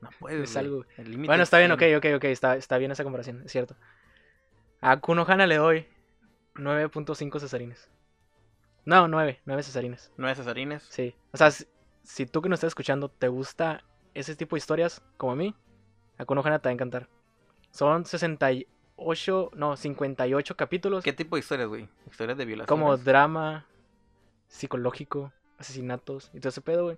[0.00, 0.50] No puedes.
[0.50, 1.96] Es algo- El Bueno, es está bien, ok, 100.
[1.96, 2.24] ok, ok.
[2.24, 3.76] Está, está bien esa comparación, es cierto.
[4.80, 5.86] A Kuno Hana le doy
[6.54, 7.88] 9.5 cesarines.
[8.84, 10.12] No, 9, 9 cesarines.
[10.16, 10.82] 9 cesarines.
[10.90, 11.14] Sí.
[11.32, 11.66] O sea, si,
[12.02, 13.82] si tú que nos estás escuchando te gusta
[14.14, 15.54] ese tipo de historias, como a mí,
[16.18, 17.08] a Kuno Hana te va a encantar.
[17.76, 21.04] Son 68, no, 58 capítulos.
[21.04, 21.86] ¿Qué tipo de historias, güey?
[22.10, 22.66] Historias de violación.
[22.66, 23.66] como drama
[24.48, 26.96] psicológico, asesinatos y todo ese pedo, güey.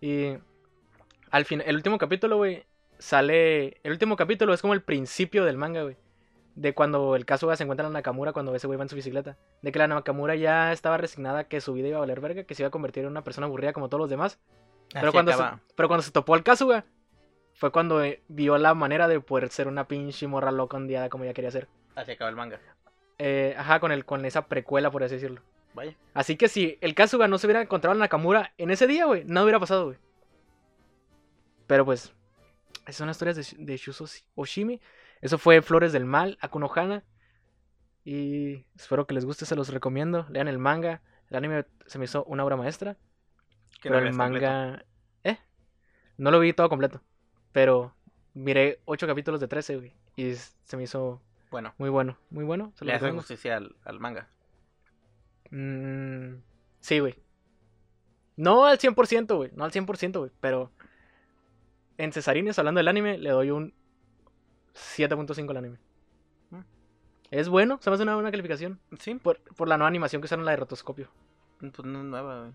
[0.00, 0.36] Y
[1.30, 2.64] al fin, el último capítulo, güey,
[2.98, 3.76] sale.
[3.84, 5.96] El último capítulo es como el principio del manga, güey.
[6.56, 8.96] De cuando el Kasuga se encuentra en la Nakamura cuando ese güey va en su
[8.96, 9.36] bicicleta.
[9.62, 12.56] De que la Nakamura ya estaba resignada que su vida iba a valer verga, que
[12.56, 14.40] se iba a convertir en una persona aburrida como todos los demás.
[14.92, 15.44] Pero, cuando se,
[15.76, 16.84] pero cuando se topó al Kasuga,
[17.58, 21.24] fue cuando eh, vio la manera de poder ser una pinche morra loca ondeada como
[21.24, 21.66] ella quería ser.
[21.96, 22.60] Así acaba el manga.
[23.18, 25.42] Eh, ajá, con, el, con esa precuela, por así decirlo.
[25.74, 25.96] Vaya.
[26.14, 29.24] Así que si el Kasuga no se hubiera encontrado en Nakamura en ese día, güey,
[29.24, 29.98] nada hubiera pasado, güey.
[31.66, 32.14] Pero pues,
[32.82, 33.80] esas son las historias de, de
[34.36, 34.80] Oshimi.
[35.20, 37.02] Eso fue Flores del Mal, Akunohana.
[38.04, 40.26] Y espero que les guste, se los recomiendo.
[40.30, 41.02] Lean el manga.
[41.28, 42.96] El anime se me hizo una obra maestra.
[43.82, 44.46] Pero no el completo.
[44.46, 44.84] manga...
[45.24, 45.38] ¿Eh?
[46.18, 47.02] No lo vi todo completo.
[47.52, 47.94] Pero
[48.34, 49.92] miré 8 capítulos de 13, güey.
[50.16, 51.20] Y se me hizo
[51.50, 52.18] Bueno, muy bueno.
[52.30, 52.72] Muy bueno.
[52.76, 53.22] Se le hace recomiendo.
[53.22, 54.28] justicia al, al manga.
[55.50, 56.40] Mm,
[56.80, 57.14] sí, güey.
[58.36, 59.50] No al 100%, güey.
[59.54, 60.30] No al 100%, güey.
[60.40, 60.70] Pero
[61.96, 63.74] en Cesarines, hablando del anime, le doy un
[64.74, 65.78] 7.5 al anime.
[66.50, 66.60] Mm.
[67.30, 68.78] Es bueno, se me hace una buena calificación.
[69.00, 71.08] Sí, Por, por la nueva animación que usaron, la de rotoscopio.
[71.58, 72.52] pues no es nueva, güey.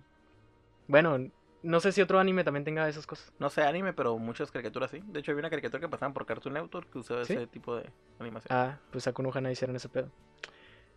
[0.87, 1.17] Bueno,
[1.63, 3.31] no sé si otro anime también tenga esas cosas.
[3.39, 5.01] No sé anime, pero muchas caricaturas sí.
[5.07, 7.33] De hecho, había una caricatura que pasaban por Cartoon Network que usaba ¿Sí?
[7.33, 7.89] ese tipo de
[8.19, 8.55] animación.
[8.55, 10.11] Ah, pues a Konohana hicieron ese pedo.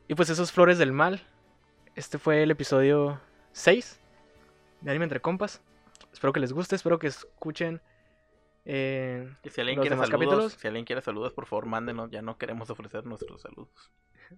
[0.08, 1.22] Y pues esos Flores del Mal.
[1.94, 3.20] Este fue el episodio
[3.52, 3.98] 6
[4.82, 5.62] de Anime Entre Compas.
[6.12, 7.80] Espero que les guste, espero que escuchen.
[8.64, 10.52] eh, Y si alguien los quiere demás saludos, capítulos.
[10.60, 12.10] si alguien quiere saludos, por favor, mándenos.
[12.10, 13.90] Ya no queremos ofrecer nuestros saludos.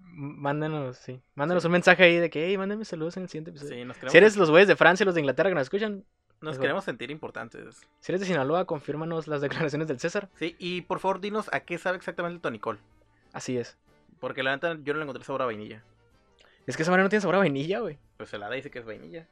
[0.02, 1.20] Mándenos, sí.
[1.34, 3.74] Mándenos un mensaje ahí de que, hey, mándenme saludos en el siguiente episodio.
[3.74, 6.04] Sí, nos si eres los güeyes de Francia y los de Inglaterra que nos escuchan,
[6.40, 7.80] nos queremos sentir importantes.
[8.00, 9.40] si eres de Sinaloa, confírmanos las
[9.72, 10.28] declaraciones del César.
[10.34, 12.78] Sí, y por favor, dinos a qué sabe exactamente el tonicol.
[13.32, 13.76] Así es.
[14.20, 15.82] Porque la neta yo no le encontré sabor a vainilla.
[16.66, 17.98] Es que esa manera no tiene sabor a vainilla, güey.
[18.16, 19.26] Pues helada dice que es vainilla.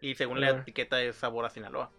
[0.00, 1.90] Y según la etiqueta es sabor a Sinaloa.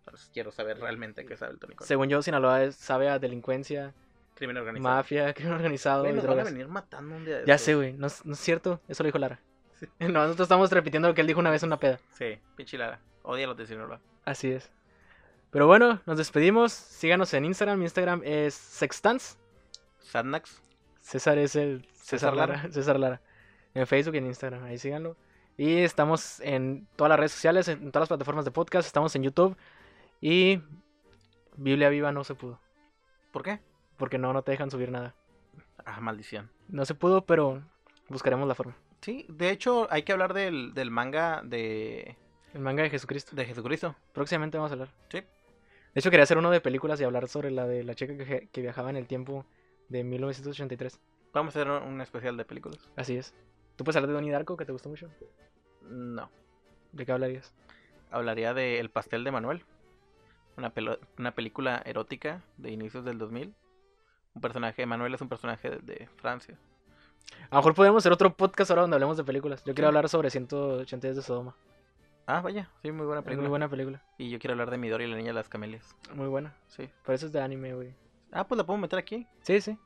[0.00, 1.86] Entonces quiero saber realmente qué sabe el tonicol.
[1.86, 3.94] Según yo, Sinaloa es- sabe a delincuencia,
[4.34, 4.94] Crimen organizado.
[4.96, 6.52] mafia, crimen organizado Güey, nos van a drogas.
[6.52, 7.64] venir matando un día de Ya estos.
[7.66, 7.92] sé, güey.
[7.94, 8.80] No, es- no es cierto.
[8.88, 9.40] Eso lo dijo Lara.
[9.98, 11.98] No, nosotros estamos repitiendo lo que él dijo una vez en una peda.
[12.12, 13.00] Sí, pinche Lara.
[13.22, 14.00] Odia los de Sinaloa.
[14.24, 14.70] Así es.
[15.50, 16.72] Pero bueno, nos despedimos.
[16.72, 17.78] Síganos en Instagram.
[17.78, 19.38] Mi Instagram es Sextans.
[20.00, 20.62] Sadnax.
[21.00, 22.56] César es el César, César Lara.
[22.56, 22.70] Lara.
[22.72, 23.20] César Lara.
[23.74, 24.64] En Facebook y en Instagram.
[24.64, 25.16] Ahí síganlo.
[25.56, 28.86] Y estamos en todas las redes sociales, en todas las plataformas de podcast.
[28.86, 29.56] Estamos en YouTube.
[30.20, 30.60] Y
[31.56, 32.58] Biblia Viva no se pudo.
[33.30, 33.60] ¿Por qué?
[33.96, 35.14] Porque no, no te dejan subir nada.
[35.84, 36.50] Ah, maldición.
[36.68, 37.62] No se pudo, pero
[38.08, 38.76] buscaremos la forma.
[39.00, 42.16] Sí, de hecho hay que hablar del, del manga de,
[42.54, 43.34] El manga de Jesucristo.
[43.34, 43.94] de Jesucristo.
[44.12, 44.88] Próximamente vamos a hablar.
[45.08, 45.20] Sí.
[45.20, 48.48] De hecho, quería hacer uno de películas y hablar sobre la de la chica que,
[48.50, 49.44] que viajaba en el tiempo
[49.88, 50.98] de 1983.
[51.32, 52.78] Vamos a hacer un especial de películas.
[52.96, 53.34] Así es.
[53.76, 55.08] ¿Tú puedes hablar de Donnie Darko, que te gustó mucho?
[55.82, 56.30] No.
[56.92, 57.54] ¿De qué hablarías?
[58.10, 59.64] Hablaría de El pastel de Manuel.
[60.56, 60.72] Una,
[61.18, 63.54] una película erótica de inicios del 2000.
[64.34, 66.58] Un personaje, Manuel es un personaje de, de Francia.
[67.50, 69.64] A lo mejor podríamos hacer otro podcast ahora donde hablemos de películas.
[69.64, 71.54] Yo quiero hablar sobre 180 días de Sodoma.
[72.26, 73.42] Ah, vaya, sí, muy buena película.
[73.42, 74.02] muy buena película.
[74.18, 75.94] Y yo quiero hablar de Midori y la niña de las camelias.
[76.14, 76.54] Muy buena.
[76.68, 76.88] Sí.
[77.04, 77.94] Pero eso es de anime, güey.
[78.30, 79.26] Ah, pues la puedo meter aquí.
[79.42, 79.76] Sí, sí.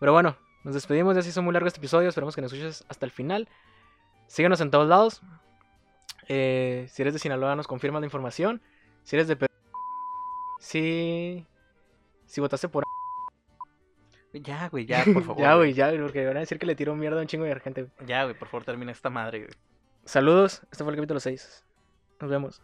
[0.00, 1.14] Pero bueno, nos despedimos.
[1.14, 2.08] Ya se hizo muy largo este episodio.
[2.08, 3.48] Esperamos que nos escuches hasta el final.
[4.26, 5.22] Síguenos en todos lados.
[6.28, 8.60] Eh, si eres de Sinaloa, nos confirmas la información.
[9.04, 9.54] Si eres de Perú,
[10.58, 11.46] si,
[12.26, 12.82] si votaste por.
[14.32, 15.40] Ya, güey, ya, por favor.
[15.42, 17.58] ya, güey, ya, porque van a decir que le tiro mierda a un chingo de
[17.60, 18.08] gente, güey.
[18.08, 19.50] Ya, güey, por favor, termina esta madre, güey.
[20.04, 21.64] Saludos, este fue el capítulo 6.
[22.20, 22.62] Nos vemos.